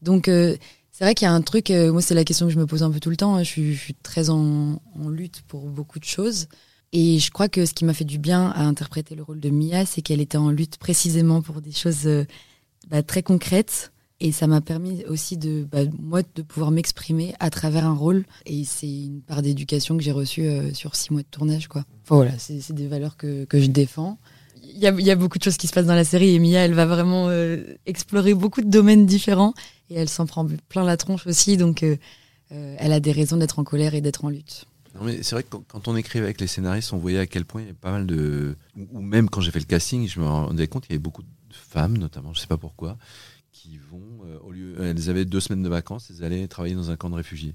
Donc 0.00 0.28
euh, 0.28 0.56
c'est 0.90 1.04
vrai 1.04 1.14
qu'il 1.14 1.26
y 1.26 1.28
a 1.28 1.32
un 1.32 1.42
truc, 1.42 1.70
euh, 1.70 1.92
moi 1.92 2.02
c'est 2.02 2.14
la 2.14 2.24
question 2.24 2.46
que 2.46 2.52
je 2.52 2.58
me 2.58 2.66
pose 2.66 2.82
un 2.82 2.90
peu 2.90 3.00
tout 3.00 3.10
le 3.10 3.16
temps, 3.16 3.34
hein. 3.34 3.42
je, 3.42 3.48
suis, 3.48 3.74
je 3.74 3.80
suis 3.80 3.94
très 3.94 4.30
en 4.30 4.78
lutte 5.08 5.42
pour 5.48 5.62
beaucoup 5.68 5.98
de 5.98 6.04
choses. 6.04 6.46
Et 6.92 7.18
je 7.18 7.30
crois 7.30 7.48
que 7.48 7.64
ce 7.64 7.72
qui 7.72 7.84
m'a 7.84 7.94
fait 7.94 8.04
du 8.04 8.18
bien 8.18 8.50
à 8.50 8.62
interpréter 8.62 9.14
le 9.14 9.22
rôle 9.22 9.40
de 9.40 9.48
Mia, 9.48 9.86
c'est 9.86 10.02
qu'elle 10.02 10.20
était 10.20 10.36
en 10.36 10.50
lutte 10.50 10.76
précisément 10.76 11.40
pour 11.40 11.62
des 11.62 11.72
choses 11.72 12.06
euh, 12.06 12.24
bah, 12.90 13.02
très 13.02 13.22
concrètes. 13.22 13.92
Et 14.20 14.30
ça 14.30 14.46
m'a 14.46 14.60
permis 14.60 15.04
aussi 15.06 15.36
de, 15.36 15.64
bah, 15.64 15.80
moi, 15.98 16.20
de 16.34 16.42
pouvoir 16.42 16.70
m'exprimer 16.70 17.34
à 17.40 17.50
travers 17.50 17.86
un 17.86 17.94
rôle. 17.94 18.24
Et 18.44 18.64
c'est 18.64 18.86
une 18.86 19.22
part 19.22 19.40
d'éducation 19.40 19.96
que 19.96 20.02
j'ai 20.02 20.12
reçue 20.12 20.42
euh, 20.42 20.72
sur 20.74 20.94
six 20.94 21.12
mois 21.12 21.22
de 21.22 21.28
tournage, 21.28 21.66
quoi. 21.66 21.84
Enfin 22.04 22.16
voilà, 22.16 22.38
c'est 22.38 22.72
des 22.72 22.86
valeurs 22.86 23.16
que, 23.16 23.46
que 23.46 23.58
je 23.58 23.66
défends. 23.66 24.18
Il 24.62 24.78
y, 24.78 25.10
a, 25.10 25.16
beaucoup 25.16 25.38
de 25.38 25.42
choses 25.42 25.56
qui 25.56 25.66
se 25.66 25.72
passent 25.72 25.86
dans 25.86 25.94
la 25.94 26.04
série 26.04 26.34
et 26.34 26.38
Mia, 26.38 26.60
elle 26.60 26.72
va 26.72 26.86
vraiment 26.86 27.28
euh, 27.28 27.62
explorer 27.84 28.32
beaucoup 28.32 28.62
de 28.62 28.70
domaines 28.70 29.06
différents 29.06 29.54
et 29.90 29.96
elle 29.96 30.08
s'en 30.08 30.24
prend 30.24 30.46
plein 30.68 30.84
la 30.84 30.96
tronche 30.96 31.26
aussi. 31.26 31.56
Donc, 31.56 31.84
elle 32.50 32.92
a 32.92 33.00
des 33.00 33.12
raisons 33.12 33.36
d'être 33.36 33.58
en 33.58 33.64
colère 33.64 33.94
et 33.94 34.00
d'être 34.00 34.24
en 34.24 34.28
lutte. 34.30 34.66
Non, 34.94 35.04
mais 35.04 35.22
c'est 35.22 35.34
vrai 35.34 35.42
que 35.42 35.56
quand, 35.56 35.88
on 35.88 35.96
écrivait 35.96 36.26
avec 36.26 36.40
les 36.40 36.46
scénaristes, 36.46 36.92
on 36.92 36.98
voyait 36.98 37.18
à 37.18 37.26
quel 37.26 37.44
point 37.44 37.62
il 37.62 37.64
y 37.64 37.68
avait 37.68 37.78
pas 37.78 37.92
mal 37.92 38.06
de. 38.06 38.56
Ou, 38.76 39.00
même 39.00 39.30
quand 39.30 39.40
j'ai 39.40 39.50
fait 39.50 39.60
le 39.60 39.64
casting, 39.64 40.06
je 40.06 40.20
me 40.20 40.26
rendais 40.26 40.66
compte 40.68 40.84
qu'il 40.84 40.92
y 40.92 40.96
avait 40.96 41.02
beaucoup 41.02 41.22
de 41.22 41.28
femmes, 41.50 41.96
notamment, 41.96 42.34
je 42.34 42.40
sais 42.40 42.46
pas 42.46 42.58
pourquoi, 42.58 42.98
qui 43.52 43.78
vont, 43.78 44.24
euh, 44.26 44.38
au 44.40 44.52
lieu. 44.52 44.74
Elles 44.80 45.08
avaient 45.08 45.24
deux 45.24 45.40
semaines 45.40 45.62
de 45.62 45.68
vacances, 45.68 46.10
elles 46.10 46.24
allaient 46.24 46.46
travailler 46.46 46.74
dans 46.74 46.90
un 46.90 46.96
camp 46.96 47.08
de 47.08 47.14
réfugiés. 47.14 47.54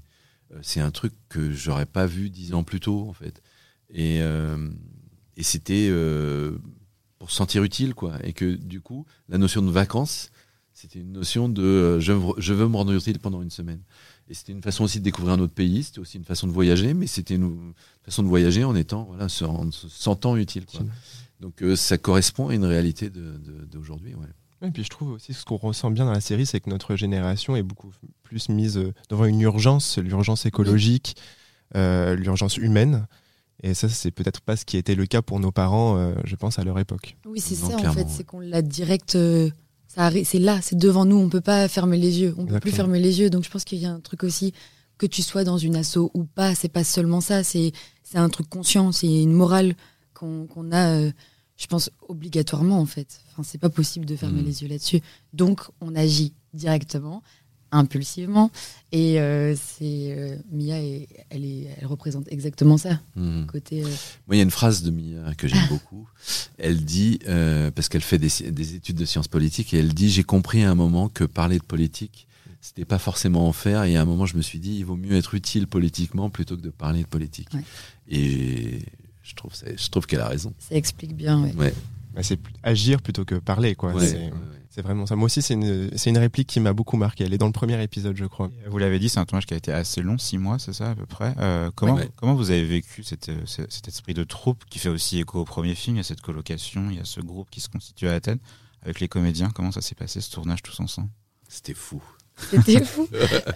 Euh, 0.52 0.58
c'est 0.62 0.80
un 0.80 0.90
truc 0.90 1.12
que 1.28 1.52
j'aurais 1.52 1.86
pas 1.86 2.06
vu 2.06 2.30
dix 2.30 2.54
ans 2.54 2.64
plus 2.64 2.80
tôt, 2.80 3.06
en 3.08 3.12
fait. 3.12 3.42
Et, 3.90 4.20
euh, 4.20 4.68
et 5.36 5.42
c'était 5.44 5.90
pour 7.18 7.30
se 7.30 7.36
sentir 7.36 7.62
utile, 7.62 7.94
quoi. 7.94 8.18
Et 8.24 8.32
que 8.32 8.54
du 8.56 8.80
coup, 8.80 9.06
la 9.28 9.38
notion 9.38 9.62
de 9.62 9.70
vacances, 9.70 10.30
c'était 10.72 11.00
une 11.00 11.12
notion 11.12 11.48
de 11.48 12.00
je, 12.00 12.12
je 12.38 12.54
veux 12.54 12.68
me 12.68 12.76
rendre 12.76 12.92
utile 12.92 13.20
pendant 13.20 13.42
une 13.42 13.50
semaine. 13.50 13.82
Et 14.28 14.34
c'était 14.34 14.52
une 14.52 14.62
façon 14.62 14.84
aussi 14.84 14.98
de 14.98 15.04
découvrir 15.04 15.34
un 15.34 15.40
autre 15.40 15.54
pays, 15.54 15.82
c'était 15.84 16.00
aussi 16.00 16.18
une 16.18 16.24
façon 16.24 16.46
de 16.46 16.52
voyager, 16.52 16.92
mais 16.92 17.06
c'était 17.06 17.34
une 17.34 17.72
façon 18.02 18.22
de 18.22 18.28
voyager 18.28 18.62
en 18.62 18.74
étant, 18.76 19.04
voilà, 19.04 19.28
se, 19.28 19.44
en 19.44 19.70
se 19.70 19.88
sentant 19.88 20.36
utile. 20.36 20.66
Quoi. 20.66 20.80
Donc 21.40 21.62
euh, 21.62 21.76
ça 21.76 21.96
correspond 21.96 22.48
à 22.48 22.54
une 22.54 22.64
réalité 22.64 23.10
d'aujourd'hui. 23.10 24.14
ouais. 24.14 24.26
Et 24.60 24.70
puis 24.70 24.82
je 24.82 24.88
trouve 24.88 25.12
aussi 25.12 25.34
ce 25.34 25.44
qu'on 25.44 25.56
ressent 25.56 25.90
bien 25.90 26.04
dans 26.04 26.12
la 26.12 26.20
série, 26.20 26.44
c'est 26.44 26.60
que 26.60 26.68
notre 26.68 26.96
génération 26.96 27.54
est 27.54 27.62
beaucoup 27.62 27.92
plus 28.22 28.48
mise 28.48 28.76
euh, 28.76 28.92
devant 29.08 29.24
une 29.24 29.40
urgence, 29.40 29.98
l'urgence 29.98 30.46
écologique, 30.46 31.16
euh, 31.76 32.16
l'urgence 32.16 32.56
humaine. 32.56 33.06
Et 33.62 33.74
ça, 33.74 33.88
c'est 33.88 34.10
peut-être 34.10 34.40
pas 34.40 34.56
ce 34.56 34.64
qui 34.64 34.76
était 34.76 34.94
le 34.94 35.06
cas 35.06 35.20
pour 35.20 35.40
nos 35.40 35.50
parents, 35.50 35.96
euh, 35.96 36.14
je 36.24 36.36
pense, 36.36 36.58
à 36.58 36.64
leur 36.64 36.78
époque. 36.78 37.16
Oui, 37.26 37.40
c'est 37.40 37.56
ça 37.56 37.74
en 37.74 37.92
fait, 37.92 38.02
ouais. 38.02 38.06
c'est 38.08 38.24
qu'on 38.24 38.40
l'a 38.40 38.62
direct. 38.62 39.16
C'est 39.88 40.38
là, 40.38 40.60
c'est 40.62 40.76
devant 40.76 41.04
nous. 41.04 41.16
On 41.16 41.28
peut 41.28 41.40
pas 41.40 41.66
fermer 41.68 41.96
les 41.98 42.20
yeux. 42.20 42.34
On 42.38 42.42
peut 42.42 42.46
plus 42.46 42.70
Exactement. 42.70 42.76
fermer 42.76 43.00
les 43.00 43.20
yeux. 43.20 43.30
Donc 43.30 43.44
je 43.44 43.50
pense 43.50 43.64
qu'il 43.64 43.78
y 43.78 43.86
a 43.86 43.90
un 43.92 44.00
truc 44.00 44.22
aussi 44.24 44.52
que 44.98 45.06
tu 45.06 45.22
sois 45.22 45.44
dans 45.44 45.58
une 45.58 45.76
asso 45.76 46.10
ou 46.14 46.24
pas. 46.24 46.54
C'est 46.54 46.68
pas 46.68 46.84
seulement 46.84 47.20
ça. 47.20 47.42
C'est 47.44 47.72
c'est 48.02 48.18
un 48.18 48.28
truc 48.28 48.48
conscient. 48.48 48.92
C'est 48.92 49.06
une 49.22 49.32
morale 49.32 49.74
qu'on 50.14 50.46
a. 50.72 50.88
euh, 50.98 51.10
je 51.56 51.66
pense 51.66 51.90
obligatoirement 52.08 52.78
en 52.78 52.86
fait. 52.86 53.20
Enfin, 53.32 53.42
c'est 53.42 53.58
pas 53.58 53.68
possible 53.70 54.06
de 54.06 54.14
fermer 54.14 54.40
Mhm. 54.42 54.46
les 54.46 54.62
yeux 54.62 54.68
là-dessus. 54.68 55.00
Donc 55.32 55.62
on 55.80 55.96
agit 55.96 56.32
directement, 56.54 57.22
impulsivement. 57.70 58.50
Et 58.92 59.20
euh, 59.20 59.54
c'est 59.54 60.14
euh, 60.16 60.36
Mia, 60.50 60.76
elle 61.30 61.44
est, 61.44 61.68
elle 61.78 61.86
représente 61.86 62.26
exactement 62.30 62.78
ça. 62.78 63.00
Mhm. 63.16 63.46
Côté. 63.46 63.82
euh, 63.82 63.88
Moi, 64.26 64.36
il 64.36 64.36
y 64.36 64.40
a 64.40 64.44
une 64.44 64.50
phrase 64.50 64.82
de 64.82 64.90
Mia 64.90 65.34
que 65.34 65.48
j'aime 65.48 65.68
beaucoup. 65.68 66.08
Elle 66.58 66.84
dit, 66.84 67.20
parce 67.74 67.88
qu'elle 67.88 68.02
fait 68.02 68.18
des, 68.18 68.74
études 68.74 68.96
de 68.96 69.04
sciences 69.04 69.28
politiques, 69.28 69.74
et 69.74 69.78
elle 69.78 69.94
dit 69.94 70.10
J'ai 70.10 70.24
compris 70.24 70.62
à 70.64 70.70
un 70.70 70.74
moment 70.74 71.08
que 71.08 71.24
parler 71.24 71.58
de 71.58 71.64
politique, 71.64 72.26
c'était 72.60 72.84
pas 72.84 72.98
forcément 72.98 73.46
en 73.48 73.52
faire. 73.52 73.84
Et 73.84 73.96
à 73.96 74.02
un 74.02 74.04
moment, 74.04 74.26
je 74.26 74.36
me 74.36 74.42
suis 74.42 74.58
dit 74.58 74.76
Il 74.78 74.84
vaut 74.84 74.96
mieux 74.96 75.16
être 75.16 75.34
utile 75.34 75.66
politiquement 75.66 76.30
plutôt 76.30 76.56
que 76.56 76.62
de 76.62 76.70
parler 76.70 77.02
de 77.02 77.08
politique. 77.08 77.48
Ouais. 77.54 77.64
Et 78.08 78.80
je 79.22 79.34
trouve, 79.34 79.52
je 79.54 79.88
trouve 79.90 80.06
qu'elle 80.06 80.20
a 80.20 80.28
raison. 80.28 80.54
ça 80.58 80.74
explique 80.74 81.14
bien. 81.14 81.42
ouais. 81.42 81.54
Ouais. 81.54 81.74
Bah, 82.14 82.22
c'est 82.22 82.40
agir 82.62 83.02
plutôt 83.02 83.24
que 83.24 83.36
parler, 83.36 83.74
quoi. 83.74 83.94
c'est 84.70 84.82
vraiment 84.82 85.06
ça. 85.06 85.16
Moi 85.16 85.26
aussi, 85.26 85.42
c'est 85.42 85.54
une, 85.54 85.90
c'est 85.96 86.10
une 86.10 86.18
réplique 86.18 86.48
qui 86.48 86.60
m'a 86.60 86.72
beaucoup 86.72 86.96
marqué. 86.96 87.24
Elle 87.24 87.34
est 87.34 87.38
dans 87.38 87.46
le 87.46 87.52
premier 87.52 87.82
épisode, 87.82 88.16
je 88.16 88.24
crois. 88.24 88.50
Vous 88.68 88.78
l'avez 88.78 88.98
dit, 88.98 89.08
c'est 89.08 89.18
un 89.18 89.24
tournage 89.24 89.46
qui 89.46 89.54
a 89.54 89.56
été 89.56 89.72
assez 89.72 90.02
long, 90.02 90.18
six 90.18 90.38
mois, 90.38 90.58
c'est 90.58 90.72
ça 90.72 90.90
à 90.90 90.94
peu 90.94 91.06
près. 91.06 91.34
Euh, 91.38 91.70
comment, 91.74 91.98
comment 92.16 92.34
vous 92.34 92.50
avez 92.50 92.64
vécu 92.64 93.02
cet, 93.02 93.30
cet 93.46 93.88
esprit 93.88 94.14
de 94.14 94.24
troupe 94.24 94.64
qui 94.70 94.78
fait 94.78 94.88
aussi 94.88 95.18
écho 95.18 95.40
au 95.40 95.44
premier 95.44 95.74
film? 95.74 95.96
Il 95.96 95.98
y 95.98 96.00
a 96.00 96.04
cette 96.04 96.20
colocation, 96.20 96.90
il 96.90 96.96
y 96.96 97.00
a 97.00 97.04
ce 97.04 97.20
groupe 97.20 97.50
qui 97.50 97.60
se 97.60 97.68
constitue 97.68 98.08
à 98.08 98.14
Athènes 98.14 98.40
avec 98.82 99.00
les 99.00 99.08
comédiens. 99.08 99.50
Comment 99.50 99.72
ça 99.72 99.80
s'est 99.80 99.94
passé 99.94 100.20
ce 100.20 100.30
tournage 100.30 100.62
tous 100.62 100.78
ensemble? 100.80 101.08
C'était 101.48 101.74
fou. 101.74 102.02
C'était 102.50 102.84
fou. 102.84 103.08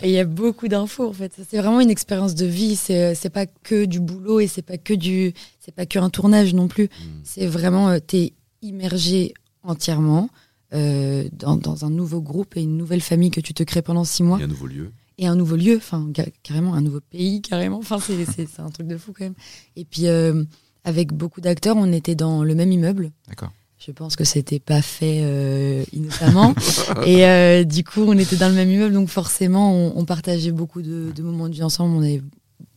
Et 0.03 0.09
il 0.09 0.11
y 0.11 0.19
a 0.19 0.25
beaucoup 0.25 0.67
d'infos 0.67 1.09
en 1.09 1.13
fait. 1.13 1.33
C'est 1.49 1.59
vraiment 1.59 1.81
une 1.81 1.91
expérience 1.91 2.35
de 2.35 2.47
vie. 2.47 2.75
C'est 2.75 3.15
c'est 3.15 3.31
pas 3.31 3.47
que 3.47 3.85
du 3.85 4.01
boulot 4.01 4.41
et 4.41 4.49
c'est 4.49 4.63
pas 4.63 4.79
que 4.79 4.95
du 4.95 5.35
c'est 5.61 5.75
pas 5.75 5.87
que 5.87 5.99
un 5.99 6.11
tournage 6.11 6.53
non 6.53 6.67
plus. 6.67 6.87
Hmm. 6.87 7.21
C'est 7.23 7.47
vraiment 7.47 7.91
euh, 7.91 7.99
t'es 8.01 8.33
immergé 8.63 9.35
entièrement 9.63 10.29
euh, 10.75 11.29
dans, 11.33 11.57
dans, 11.57 11.85
un 11.85 11.91
nouveau 11.91 12.21
groupe 12.21 12.57
et 12.57 12.63
une 12.63 12.77
nouvelle 12.77 13.03
famille 13.03 13.31
que 13.31 13.41
tu 13.41 13.55
te 13.55 13.63
crées 13.63 13.83
pendant 13.83 14.05
six 14.05 14.23
mois. 14.23 14.41
Et 14.41 14.45
un 14.45 14.49
nouveau 14.49 14.67
lieu. 14.67 14.91
Et 15.19 15.27
un 15.27 15.37
nouveau 15.37 15.57
lieu, 15.57 15.77
enfin 15.77 16.11
carrément 16.43 16.75
un 16.75 16.81
nouveau 16.81 17.01
pays, 17.01 17.43
carrément. 17.43 17.79
Enfin 17.79 17.99
c'est 18.01 18.25
c'est 18.25 18.61
un 18.61 18.71
truc 18.71 18.89
de 18.89 18.97
fou 18.97 19.13
quand 19.17 19.25
même. 19.25 19.35
Et 19.77 19.85
puis 19.85 20.07
euh, 20.07 20.43
avec 20.85 21.13
beaucoup 21.13 21.41
d'acteurs, 21.41 21.77
on 21.77 21.93
était 21.93 22.15
dans 22.15 22.43
le 22.43 22.55
même 22.55 22.73
immeuble. 22.73 23.13
D'accord. 23.29 23.53
Je 23.85 23.91
pense 23.91 24.15
que 24.15 24.25
c'était 24.25 24.61
pas 24.61 24.81
fait 24.81 25.23
euh, 25.23 25.85
innocemment. 25.93 26.55
et 27.05 27.27
euh, 27.27 27.65
du 27.65 27.83
coup, 27.83 28.03
on 28.03 28.17
était 28.17 28.37
dans 28.37 28.49
le 28.49 28.55
même 28.55 28.71
immeuble, 28.71 28.95
donc 28.95 29.09
forcément, 29.09 29.75
on, 29.75 29.99
on 29.99 30.05
partageait 30.05 30.53
beaucoup 30.53 30.83
de, 30.83 31.11
de, 31.13 31.23
moments 31.23 31.49
de 31.49 31.55
vie 31.55 31.65
ensemble. 31.65 31.97
On 31.97 32.03
avait 32.03 32.23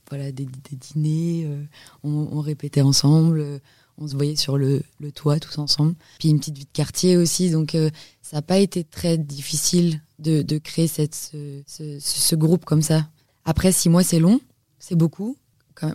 voilà, 0.09 0.31
des, 0.31 0.45
des 0.45 0.75
dîners, 0.75 1.45
euh, 1.45 1.63
on, 2.03 2.29
on, 2.31 2.41
répétait 2.41 2.81
ensemble, 2.81 3.61
on 3.97 4.07
se 4.07 4.15
voyait 4.15 4.35
sur 4.35 4.57
le, 4.57 4.83
toit 5.13 5.39
tous 5.39 5.57
ensemble. 5.57 5.95
Puis 6.19 6.29
une 6.29 6.39
petite 6.39 6.57
vie 6.57 6.65
de 6.65 6.71
quartier 6.73 7.17
aussi, 7.17 7.49
donc 7.49 7.75
euh, 7.75 7.89
ça 8.21 8.37
n'a 8.37 8.41
pas 8.41 8.57
été 8.57 8.83
très 8.83 9.17
difficile 9.17 10.01
de, 10.19 10.57
créer 10.57 10.87
cette, 10.87 11.15
ce, 11.15 12.35
groupe 12.35 12.65
comme 12.65 12.81
ça. 12.81 13.07
Après, 13.45 13.71
six 13.71 13.89
mois, 13.89 14.03
c'est 14.03 14.19
long, 14.19 14.39
c'est 14.79 14.95
beaucoup 14.95 15.37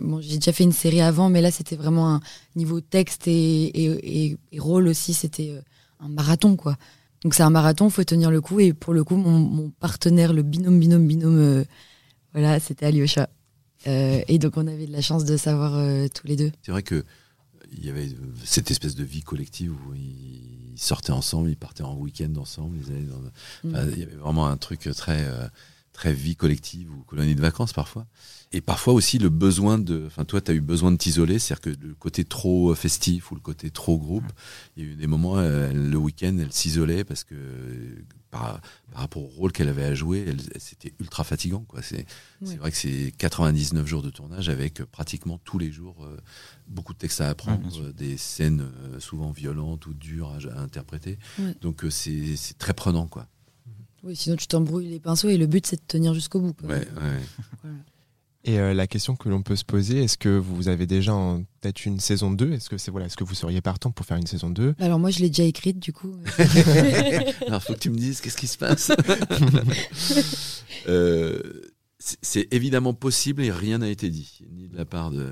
bon, 0.01 0.21
j'ai 0.21 0.35
déjà 0.35 0.53
fait 0.53 0.63
une 0.63 0.71
série 0.71 1.01
avant, 1.01 1.29
mais 1.29 1.41
là 1.41 1.49
c'était 1.49 1.75
vraiment 1.75 2.13
un 2.13 2.21
niveau 2.55 2.81
texte 2.81 3.27
et, 3.27 4.29
et, 4.51 4.59
rôle 4.59 4.87
aussi, 4.87 5.13
c'était 5.13 5.49
euh, 5.49 5.61
un 5.99 6.07
marathon 6.07 6.55
quoi. 6.55 6.77
Donc 7.23 7.33
c'est 7.33 7.43
un 7.43 7.49
marathon, 7.49 7.89
faut 7.89 8.03
tenir 8.03 8.29
le 8.29 8.41
coup 8.41 8.59
et 8.59 8.73
pour 8.73 8.93
le 8.93 9.03
coup 9.03 9.15
mon, 9.15 9.71
partenaire, 9.79 10.33
le 10.33 10.43
binôme 10.43 10.79
binôme 10.79 11.07
binôme, 11.07 11.39
euh, 11.39 11.63
voilà, 12.33 12.59
c'était 12.59 12.85
Alyosha. 12.85 13.29
Et 13.85 14.37
donc 14.37 14.57
on 14.57 14.67
avait 14.67 14.85
de 14.85 14.91
la 14.91 15.01
chance 15.01 15.25
de 15.25 15.35
savoir 15.37 15.71
tous 16.13 16.27
les 16.27 16.35
deux. 16.35 16.51
C'est 16.61 16.71
vrai 16.71 16.83
que 16.83 17.03
il 17.71 17.85
y 17.85 17.89
avait 17.89 18.09
cette 18.43 18.71
espèce 18.71 18.95
de 18.95 19.03
vie 19.03 19.21
collective 19.21 19.71
où 19.71 19.93
ils 19.93 20.73
sortaient 20.75 21.11
ensemble, 21.11 21.49
ils 21.49 21.57
partaient 21.57 21.83
en 21.83 21.95
week-end 21.95 22.33
ensemble, 22.37 22.77
ils 22.77 22.91
allaient 22.91 23.05
dans... 23.05 23.19
mm. 23.63 23.75
enfin, 23.75 23.91
il 23.91 23.99
y 23.99 24.03
avait 24.03 24.15
vraiment 24.15 24.47
un 24.47 24.57
truc 24.57 24.89
très 24.95 25.25
très 25.93 26.13
vie 26.13 26.35
collective 26.35 26.91
ou 26.91 27.03
colonie 27.03 27.35
de 27.35 27.41
vacances 27.41 27.73
parfois. 27.73 28.07
Et 28.53 28.61
parfois 28.61 28.93
aussi 28.93 29.17
le 29.17 29.29
besoin 29.29 29.77
de. 29.77 30.03
Enfin, 30.07 30.25
toi, 30.25 30.41
tu 30.41 30.51
as 30.51 30.53
eu 30.53 30.61
besoin 30.61 30.91
de 30.91 30.97
t'isoler, 30.97 31.39
c'est-à-dire 31.39 31.61
que 31.61 31.85
le 31.85 31.95
côté 31.95 32.25
trop 32.25 32.73
festif 32.75 33.31
ou 33.31 33.35
le 33.35 33.41
côté 33.41 33.71
trop 33.71 33.97
groupe, 33.97 34.29
il 34.75 34.83
y 34.83 34.87
a 34.87 34.89
eu 34.91 34.95
des 34.95 35.07
moments, 35.07 35.37
euh, 35.37 35.71
le 35.71 35.97
week-end, 35.97 36.35
elle 36.39 36.51
s'isolait 36.51 37.03
parce 37.03 37.23
que 37.23 37.35
par, 38.29 38.61
par, 38.91 39.01
rapport 39.01 39.23
au 39.23 39.27
rôle 39.27 39.51
qu'elle 39.51 39.69
avait 39.69 39.85
à 39.85 39.93
jouer, 39.93 40.25
c'était 40.57 40.93
ultra 40.99 41.23
fatigant. 41.23 41.63
Quoi. 41.67 41.81
C'est, 41.81 42.05
c'est 42.43 42.57
vrai 42.57 42.71
que 42.71 42.77
c'est 42.77 43.13
99 43.17 43.85
jours 43.87 44.01
de 44.01 44.09
tournage 44.09 44.49
avec 44.49 44.83
pratiquement 44.83 45.37
tous 45.43 45.59
les 45.59 45.71
jours 45.71 46.03
euh, 46.03 46.17
beaucoup 46.67 46.93
de 46.93 46.97
textes 46.97 47.21
à 47.21 47.29
apprendre, 47.29 47.91
des 47.93 48.17
scènes 48.17 48.61
euh, 48.61 48.99
souvent 48.99 49.31
violentes 49.31 49.85
ou 49.85 49.93
dures 49.93 50.29
à, 50.29 50.57
à 50.57 50.61
interpréter. 50.61 51.17
Donc 51.61 51.85
c'est, 51.89 52.35
c'est 52.35 52.57
très 52.57 52.73
prenant. 52.73 53.07
quoi. 53.07 53.27
Oui, 54.03 54.15
sinon 54.15 54.35
tu 54.35 54.47
t'embrouilles 54.47 54.89
les 54.89 54.99
pinceaux 54.99 55.29
et 55.29 55.37
le 55.37 55.47
but 55.47 55.65
c'est 55.65 55.75
de 55.75 55.85
tenir 55.87 56.13
jusqu'au 56.13 56.39
bout. 56.39 56.53
Quoi. 56.53 56.69
Ouais, 56.69 56.75
ouais. 56.75 57.19
voilà. 57.61 57.75
Et 58.43 58.59
euh, 58.59 58.73
la 58.73 58.87
question 58.87 59.15
que 59.15 59.29
l'on 59.29 59.43
peut 59.43 59.55
se 59.55 59.63
poser, 59.63 60.03
est-ce 60.03 60.17
que 60.17 60.29
vous 60.29 60.67
avez 60.67 60.87
déjà 60.87 61.13
en 61.13 61.43
tête 61.61 61.85
une 61.85 61.99
saison 61.99 62.31
2 62.31 62.53
Est-ce 62.53 62.69
que 62.69 62.77
c'est 62.79 62.89
voilà, 62.89 63.05
est-ce 63.05 63.15
que 63.15 63.23
vous 63.23 63.35
seriez 63.35 63.61
partant 63.61 63.91
pour 63.91 64.03
faire 64.03 64.17
une 64.17 64.25
saison 64.25 64.49
2 64.49 64.73
Alors 64.79 64.97
moi 64.97 65.11
je 65.11 65.19
l'ai 65.19 65.29
déjà 65.29 65.43
écrite 65.43 65.77
du 65.77 65.93
coup. 65.93 66.15
Alors 67.47 67.61
faut 67.61 67.73
que 67.73 67.79
tu 67.79 67.91
me 67.91 67.97
dises 67.97 68.19
qu'est-ce 68.19 68.37
qui 68.37 68.47
se 68.47 68.57
passe? 68.57 68.91
euh, 70.87 71.70
c'est 72.01 72.51
évidemment 72.51 72.93
possible 72.93 73.43
et 73.43 73.51
rien 73.51 73.77
n'a 73.77 73.89
été 73.89 74.09
dit, 74.09 74.41
ni 74.51 74.67
de 74.67 74.75
la 74.75 74.85
part 74.85 75.11
de 75.11 75.29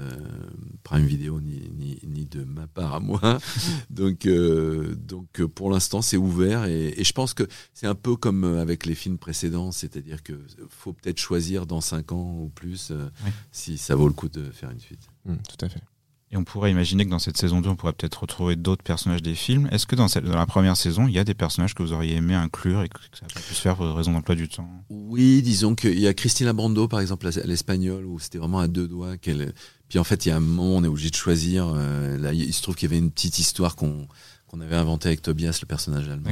Prime 0.83 1.05
Video, 1.05 1.41
ni, 1.41 1.71
ni, 1.75 1.99
ni 2.03 2.25
de 2.25 2.43
ma 2.43 2.67
part 2.67 2.93
à 2.95 2.99
moi. 2.99 3.39
donc, 3.89 4.25
euh, 4.25 4.95
donc 4.95 5.43
pour 5.45 5.71
l'instant, 5.71 6.01
c'est 6.01 6.17
ouvert 6.17 6.65
et, 6.65 6.93
et, 6.95 7.03
je 7.03 7.13
pense 7.13 7.33
que 7.33 7.43
c'est 7.73 7.87
un 7.87 7.95
peu 7.95 8.15
comme 8.15 8.43
avec 8.43 8.85
les 8.85 8.95
films 8.95 9.17
précédents, 9.17 9.71
c'est-à-dire 9.71 10.21
que 10.21 10.33
faut 10.69 10.93
peut-être 10.93 11.19
choisir 11.19 11.65
dans 11.65 11.81
cinq 11.81 12.11
ans 12.11 12.37
ou 12.39 12.49
plus 12.49 12.91
euh, 12.91 13.09
oui. 13.25 13.31
si 13.51 13.77
ça 13.77 13.95
vaut 13.95 14.07
le 14.07 14.13
coup 14.13 14.29
de 14.29 14.51
faire 14.51 14.69
une 14.69 14.79
suite. 14.79 15.07
Mmh, 15.25 15.35
tout 15.37 15.65
à 15.65 15.69
fait. 15.69 15.81
Et 16.31 16.37
on 16.37 16.43
pourrait 16.43 16.69
imaginer 16.69 17.05
que 17.05 17.09
dans 17.09 17.19
cette 17.19 17.37
saison 17.37 17.59
2, 17.59 17.69
on 17.69 17.75
pourrait 17.75 17.93
peut-être 17.93 18.21
retrouver 18.21 18.55
d'autres 18.55 18.83
personnages 18.83 19.23
des 19.23 19.33
films. 19.33 19.67
Est-ce 19.71 19.87
que 19.87 19.95
dans, 19.95 20.07
cette, 20.07 20.25
dans, 20.25 20.37
la 20.37 20.45
première 20.45 20.77
saison, 20.77 21.07
il 21.07 21.13
y 21.13 21.19
a 21.19 21.23
des 21.23 21.33
personnages 21.33 21.73
que 21.73 21.81
vous 21.81 21.91
auriez 21.91 22.17
aimé 22.17 22.35
inclure 22.35 22.83
et 22.83 22.89
que 22.89 22.99
ça 23.13 23.25
a 23.25 23.39
pu 23.39 23.55
se 23.55 23.61
faire 23.61 23.75
pour 23.75 23.87
raison 23.95 24.13
d'emploi 24.13 24.35
du 24.35 24.47
temps? 24.47 24.69
Oui, 24.89 25.41
disons 25.41 25.73
qu'il 25.73 25.99
y 25.99 26.07
a 26.07 26.13
Christina 26.13 26.53
Brando, 26.53 26.87
par 26.87 26.99
exemple, 26.99 27.27
l'espagnole, 27.45 28.05
où 28.05 28.19
c'était 28.19 28.37
vraiment 28.37 28.59
à 28.59 28.67
deux 28.67 28.87
doigts 28.87 29.17
qu'elle. 29.17 29.53
Puis 29.87 29.97
en 29.97 30.03
fait, 30.03 30.27
il 30.27 30.29
y 30.29 30.31
a 30.31 30.35
un 30.35 30.39
moment, 30.39 30.75
on 30.77 30.83
est 30.83 30.87
obligé 30.87 31.09
de 31.09 31.15
choisir. 31.15 31.71
Euh, 31.73 32.19
là, 32.19 32.31
il 32.31 32.53
se 32.53 32.61
trouve 32.61 32.75
qu'il 32.75 32.89
y 32.89 32.93
avait 32.93 33.03
une 33.03 33.11
petite 33.11 33.39
histoire 33.39 33.75
qu'on 33.75 34.07
qu'on 34.49 34.61
avait 34.61 34.75
inventée 34.75 35.09
avec 35.09 35.21
Tobias, 35.21 35.59
le 35.61 35.67
personnage 35.67 36.09
allemand, 36.09 36.31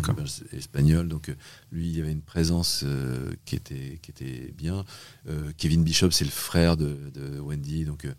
espagnol. 0.52 1.08
Donc 1.08 1.32
lui, 1.72 1.88
il 1.88 1.98
y 1.98 2.02
avait 2.02 2.12
une 2.12 2.22
présence 2.22 2.82
euh, 2.84 3.32
qui 3.46 3.56
était 3.56 4.00
qui 4.02 4.12
était 4.12 4.54
bien. 4.58 4.86
Euh, 5.30 5.52
Kevin 5.58 5.84
Bishop, 5.84 6.12
c'est 6.12 6.26
le 6.26 6.32
frère 6.32 6.78
de, 6.78 6.98
de 7.14 7.40
Wendy, 7.40 7.86
donc 7.86 8.06
euh, 8.06 8.14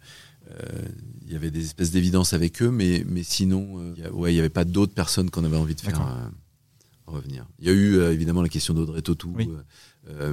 il 1.26 1.32
y 1.32 1.36
avait 1.36 1.50
des 1.50 1.64
espèces 1.64 1.90
d'évidence 1.90 2.32
avec 2.32 2.62
eux, 2.62 2.70
mais, 2.70 3.04
mais 3.06 3.22
sinon, 3.22 3.80
euh, 3.80 3.94
a, 4.06 4.12
ouais, 4.12 4.32
il 4.32 4.34
n'y 4.34 4.40
avait 4.40 4.48
pas 4.48 4.64
d'autres 4.64 4.94
personnes 4.94 5.30
qu'on 5.30 5.44
avait 5.44 5.56
envie 5.56 5.74
de 5.74 5.80
faire 5.80 6.00
euh, 6.00 6.28
revenir. 7.06 7.46
Il 7.58 7.66
y 7.66 7.70
a 7.70 7.72
eu 7.72 8.00
évidemment 8.12 8.42
la 8.42 8.48
question 8.48 8.74
d'Audrey 8.74 9.02
oui. 9.26 9.48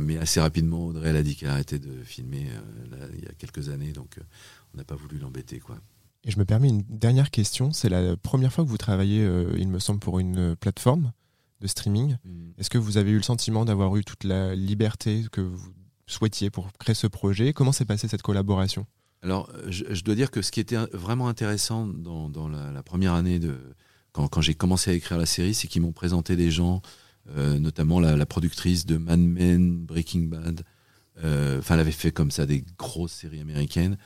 mais 0.01 0.17
assez 0.17 0.39
rapidement, 0.39 0.85
Audrey 0.85 1.09
elle 1.09 1.17
a 1.17 1.23
dit 1.23 1.35
qu'elle 1.35 1.49
arrêtait 1.49 1.79
de 1.79 1.91
filmer 2.03 2.47
là, 2.91 2.97
il 3.17 3.23
y 3.23 3.27
a 3.27 3.33
quelques 3.37 3.69
années, 3.69 3.91
donc 3.91 4.17
on 4.73 4.77
n'a 4.77 4.83
pas 4.83 4.95
voulu 4.95 5.17
l'embêter. 5.17 5.59
quoi. 5.59 5.77
Et 6.25 6.31
je 6.31 6.39
me 6.39 6.45
permets 6.45 6.69
une 6.69 6.81
dernière 6.89 7.29
question. 7.29 7.71
C'est 7.71 7.89
la 7.89 8.17
première 8.17 8.51
fois 8.51 8.63
que 8.63 8.69
vous 8.69 8.77
travaillez, 8.77 9.23
euh, 9.23 9.55
il 9.57 9.67
me 9.67 9.79
semble, 9.79 9.99
pour 9.99 10.19
une 10.19 10.55
plateforme 10.55 11.11
de 11.61 11.67
streaming. 11.67 12.17
Mm. 12.25 12.49
Est-ce 12.57 12.69
que 12.69 12.79
vous 12.79 12.97
avez 12.97 13.11
eu 13.11 13.17
le 13.17 13.23
sentiment 13.23 13.63
d'avoir 13.63 13.95
eu 13.95 14.03
toute 14.03 14.23
la 14.23 14.55
liberté 14.55 15.23
que 15.31 15.41
vous 15.41 15.71
souhaitiez 16.07 16.49
pour 16.49 16.73
créer 16.73 16.95
ce 16.95 17.07
projet? 17.07 17.53
Comment 17.53 17.71
s'est 17.71 17.85
passée 17.85 18.07
cette 18.07 18.23
collaboration? 18.23 18.87
Alors, 19.25 19.49
je, 19.69 20.03
dois 20.03 20.13
dire 20.13 20.29
que 20.29 20.43
ce 20.43 20.51
qui 20.51 20.59
était 20.59 20.77
vraiment 20.93 21.27
intéressant 21.27 21.87
dans, 21.87 22.47
la, 22.47 22.83
première 22.83 23.13
année 23.13 23.39
de 23.39 23.57
quand, 24.11 24.39
j'ai 24.39 24.53
commencé 24.53 24.91
à 24.91 24.93
écrire 24.93 25.17
la 25.17 25.25
série, 25.25 25.55
c'est 25.55 25.67
qu'ils 25.67 25.81
m'ont 25.81 25.93
présenté 25.93 26.35
des 26.35 26.51
gens, 26.51 26.83
euh, 27.35 27.57
notamment 27.57 27.99
la, 27.99 28.15
la, 28.15 28.25
productrice 28.27 28.85
de 28.85 28.97
Mad 28.97 29.19
Men, 29.19 29.83
Breaking 29.83 30.27
Bad. 30.27 30.61
Euh, 31.23 31.57
enfin, 31.57 31.73
elle 31.73 31.79
avait 31.79 31.91
fait 31.91 32.11
comme 32.11 32.29
ça 32.29 32.45
des 32.45 32.63
grosses 32.77 33.13
séries 33.13 33.41
américaines. 33.41 33.97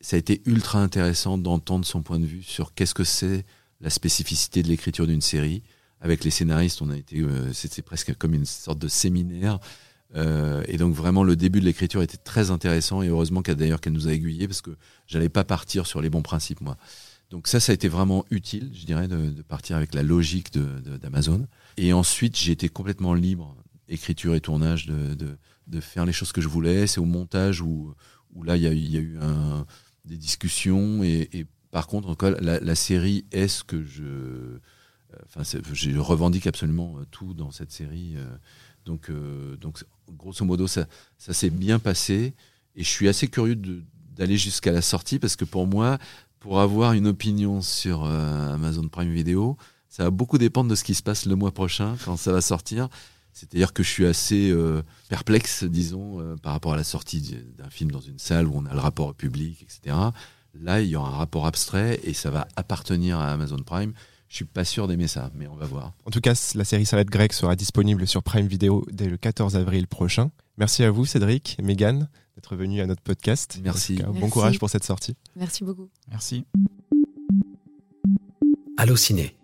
Ça 0.00 0.14
a 0.14 0.18
été 0.20 0.42
ultra 0.46 0.80
intéressant 0.80 1.38
d'entendre 1.38 1.84
son 1.84 2.02
point 2.02 2.20
de 2.20 2.26
vue 2.26 2.44
sur 2.44 2.72
qu'est-ce 2.72 2.94
que 2.94 3.02
c'est 3.02 3.44
la 3.80 3.90
spécificité 3.90 4.62
de 4.62 4.68
l'écriture 4.68 5.08
d'une 5.08 5.20
série. 5.20 5.64
Avec 6.00 6.22
les 6.22 6.30
scénaristes, 6.30 6.82
on 6.82 6.90
a 6.90 6.96
été, 6.96 7.18
euh, 7.18 7.52
c'était 7.52 7.82
presque 7.82 8.14
comme 8.14 8.32
une 8.32 8.44
sorte 8.44 8.78
de 8.78 8.86
séminaire 8.86 9.58
euh, 10.16 10.62
et 10.66 10.78
donc 10.78 10.94
vraiment 10.94 11.22
le 11.22 11.36
début 11.36 11.60
de 11.60 11.66
l'écriture 11.66 12.00
était 12.00 12.16
très 12.16 12.50
intéressant 12.50 13.02
et 13.02 13.08
heureusement 13.08 13.42
qu'elle 13.42 13.56
d'ailleurs 13.56 13.80
qu'elle 13.80 13.92
nous 13.92 14.08
a 14.08 14.12
aiguillés 14.12 14.48
parce 14.48 14.62
que 14.62 14.70
j'allais 15.06 15.28
pas 15.28 15.44
partir 15.44 15.86
sur 15.86 16.00
les 16.00 16.08
bons 16.08 16.22
principes 16.22 16.60
moi. 16.60 16.76
Donc 17.30 17.46
ça, 17.46 17.60
ça 17.60 17.72
a 17.72 17.74
été 17.74 17.88
vraiment 17.88 18.24
utile, 18.30 18.70
je 18.72 18.86
dirais, 18.86 19.06
de, 19.06 19.30
de 19.30 19.42
partir 19.42 19.76
avec 19.76 19.94
la 19.94 20.02
logique 20.02 20.50
d'Amazon. 20.50 21.46
Et 21.76 21.92
ensuite, 21.92 22.38
j'ai 22.38 22.52
été 22.52 22.70
complètement 22.70 23.12
libre, 23.12 23.54
écriture 23.86 24.34
et 24.34 24.40
tournage, 24.40 24.86
de, 24.86 25.14
de, 25.14 25.36
de 25.66 25.80
faire 25.80 26.06
les 26.06 26.12
choses 26.12 26.32
que 26.32 26.40
je 26.40 26.48
voulais. 26.48 26.86
C'est 26.86 27.00
au 27.00 27.04
montage 27.04 27.60
où, 27.60 27.92
où 28.34 28.42
là, 28.44 28.56
il 28.56 28.62
y 28.62 28.66
a, 28.66 28.72
eu 28.72 29.18
des 30.06 30.16
discussions. 30.16 31.02
Et, 31.02 31.46
par 31.70 31.86
contre, 31.86 32.08
encore, 32.08 32.30
la, 32.40 32.74
série 32.74 33.26
est 33.30 33.48
ce 33.48 33.62
que 33.62 33.84
je... 33.84 34.58
Enfin, 35.26 35.42
je 35.74 35.98
revendique 35.98 36.46
absolument 36.46 36.96
tout 37.10 37.34
dans 37.34 37.50
cette 37.50 37.72
série. 37.72 38.16
Donc, 38.88 39.10
euh, 39.10 39.56
donc 39.56 39.84
grosso 40.12 40.44
modo, 40.44 40.66
ça, 40.66 40.86
ça 41.16 41.32
s'est 41.32 41.50
bien 41.50 41.78
passé. 41.78 42.34
Et 42.76 42.84
je 42.84 42.88
suis 42.88 43.08
assez 43.08 43.28
curieux 43.28 43.56
d'aller 44.16 44.36
jusqu'à 44.36 44.72
la 44.72 44.82
sortie 44.82 45.18
parce 45.18 45.36
que 45.36 45.44
pour 45.44 45.66
moi, 45.66 45.98
pour 46.40 46.60
avoir 46.60 46.92
une 46.92 47.06
opinion 47.06 47.60
sur 47.60 48.04
euh, 48.04 48.54
Amazon 48.54 48.88
Prime 48.88 49.12
Video, 49.12 49.56
ça 49.88 50.04
va 50.04 50.10
beaucoup 50.10 50.38
dépendre 50.38 50.70
de 50.70 50.74
ce 50.74 50.84
qui 50.84 50.94
se 50.94 51.02
passe 51.02 51.26
le 51.26 51.34
mois 51.34 51.50
prochain 51.50 51.96
quand 52.04 52.16
ça 52.16 52.32
va 52.32 52.40
sortir. 52.40 52.88
C'est-à-dire 53.32 53.72
que 53.72 53.82
je 53.82 53.88
suis 53.88 54.06
assez 54.06 54.50
euh, 54.50 54.82
perplexe, 55.08 55.64
disons, 55.64 56.20
euh, 56.20 56.36
par 56.36 56.52
rapport 56.52 56.72
à 56.72 56.76
la 56.76 56.84
sortie 56.84 57.36
d'un 57.56 57.70
film 57.70 57.90
dans 57.90 58.00
une 58.00 58.18
salle 58.18 58.46
où 58.46 58.52
on 58.54 58.66
a 58.66 58.72
le 58.72 58.80
rapport 58.80 59.14
public, 59.14 59.62
etc. 59.62 59.96
Là, 60.54 60.80
il 60.80 60.88
y 60.88 60.96
aura 60.96 61.10
un 61.10 61.16
rapport 61.16 61.46
abstrait 61.46 62.00
et 62.02 62.14
ça 62.14 62.30
va 62.30 62.48
appartenir 62.56 63.18
à 63.18 63.32
Amazon 63.32 63.58
Prime. 63.58 63.92
Je 64.28 64.36
suis 64.36 64.44
pas 64.44 64.64
sûr 64.64 64.88
d'aimer 64.88 65.08
ça, 65.08 65.30
mais 65.34 65.46
on 65.46 65.56
va 65.56 65.66
voir. 65.66 65.92
En 66.04 66.10
tout 66.10 66.20
cas, 66.20 66.34
la 66.54 66.64
série 66.64 66.84
Salade 66.84 67.08
grecque 67.08 67.32
sera 67.32 67.56
disponible 67.56 68.06
sur 68.06 68.22
Prime 68.22 68.46
Video 68.46 68.86
dès 68.92 69.08
le 69.08 69.16
14 69.16 69.56
avril 69.56 69.86
prochain. 69.86 70.30
Merci 70.58 70.84
à 70.84 70.90
vous, 70.90 71.06
Cédric 71.06 71.56
et 71.58 71.62
Megan, 71.62 72.08
d'être 72.36 72.54
venus 72.56 72.82
à 72.82 72.86
notre 72.86 73.02
podcast. 73.02 73.58
Merci. 73.62 73.96
Cas, 73.96 74.06
Merci. 74.06 74.20
Bon 74.20 74.28
courage 74.28 74.58
pour 74.58 74.68
cette 74.68 74.84
sortie. 74.84 75.16
Merci 75.34 75.64
beaucoup. 75.64 75.88
Merci. 76.10 76.44
Allociné, 78.76 79.34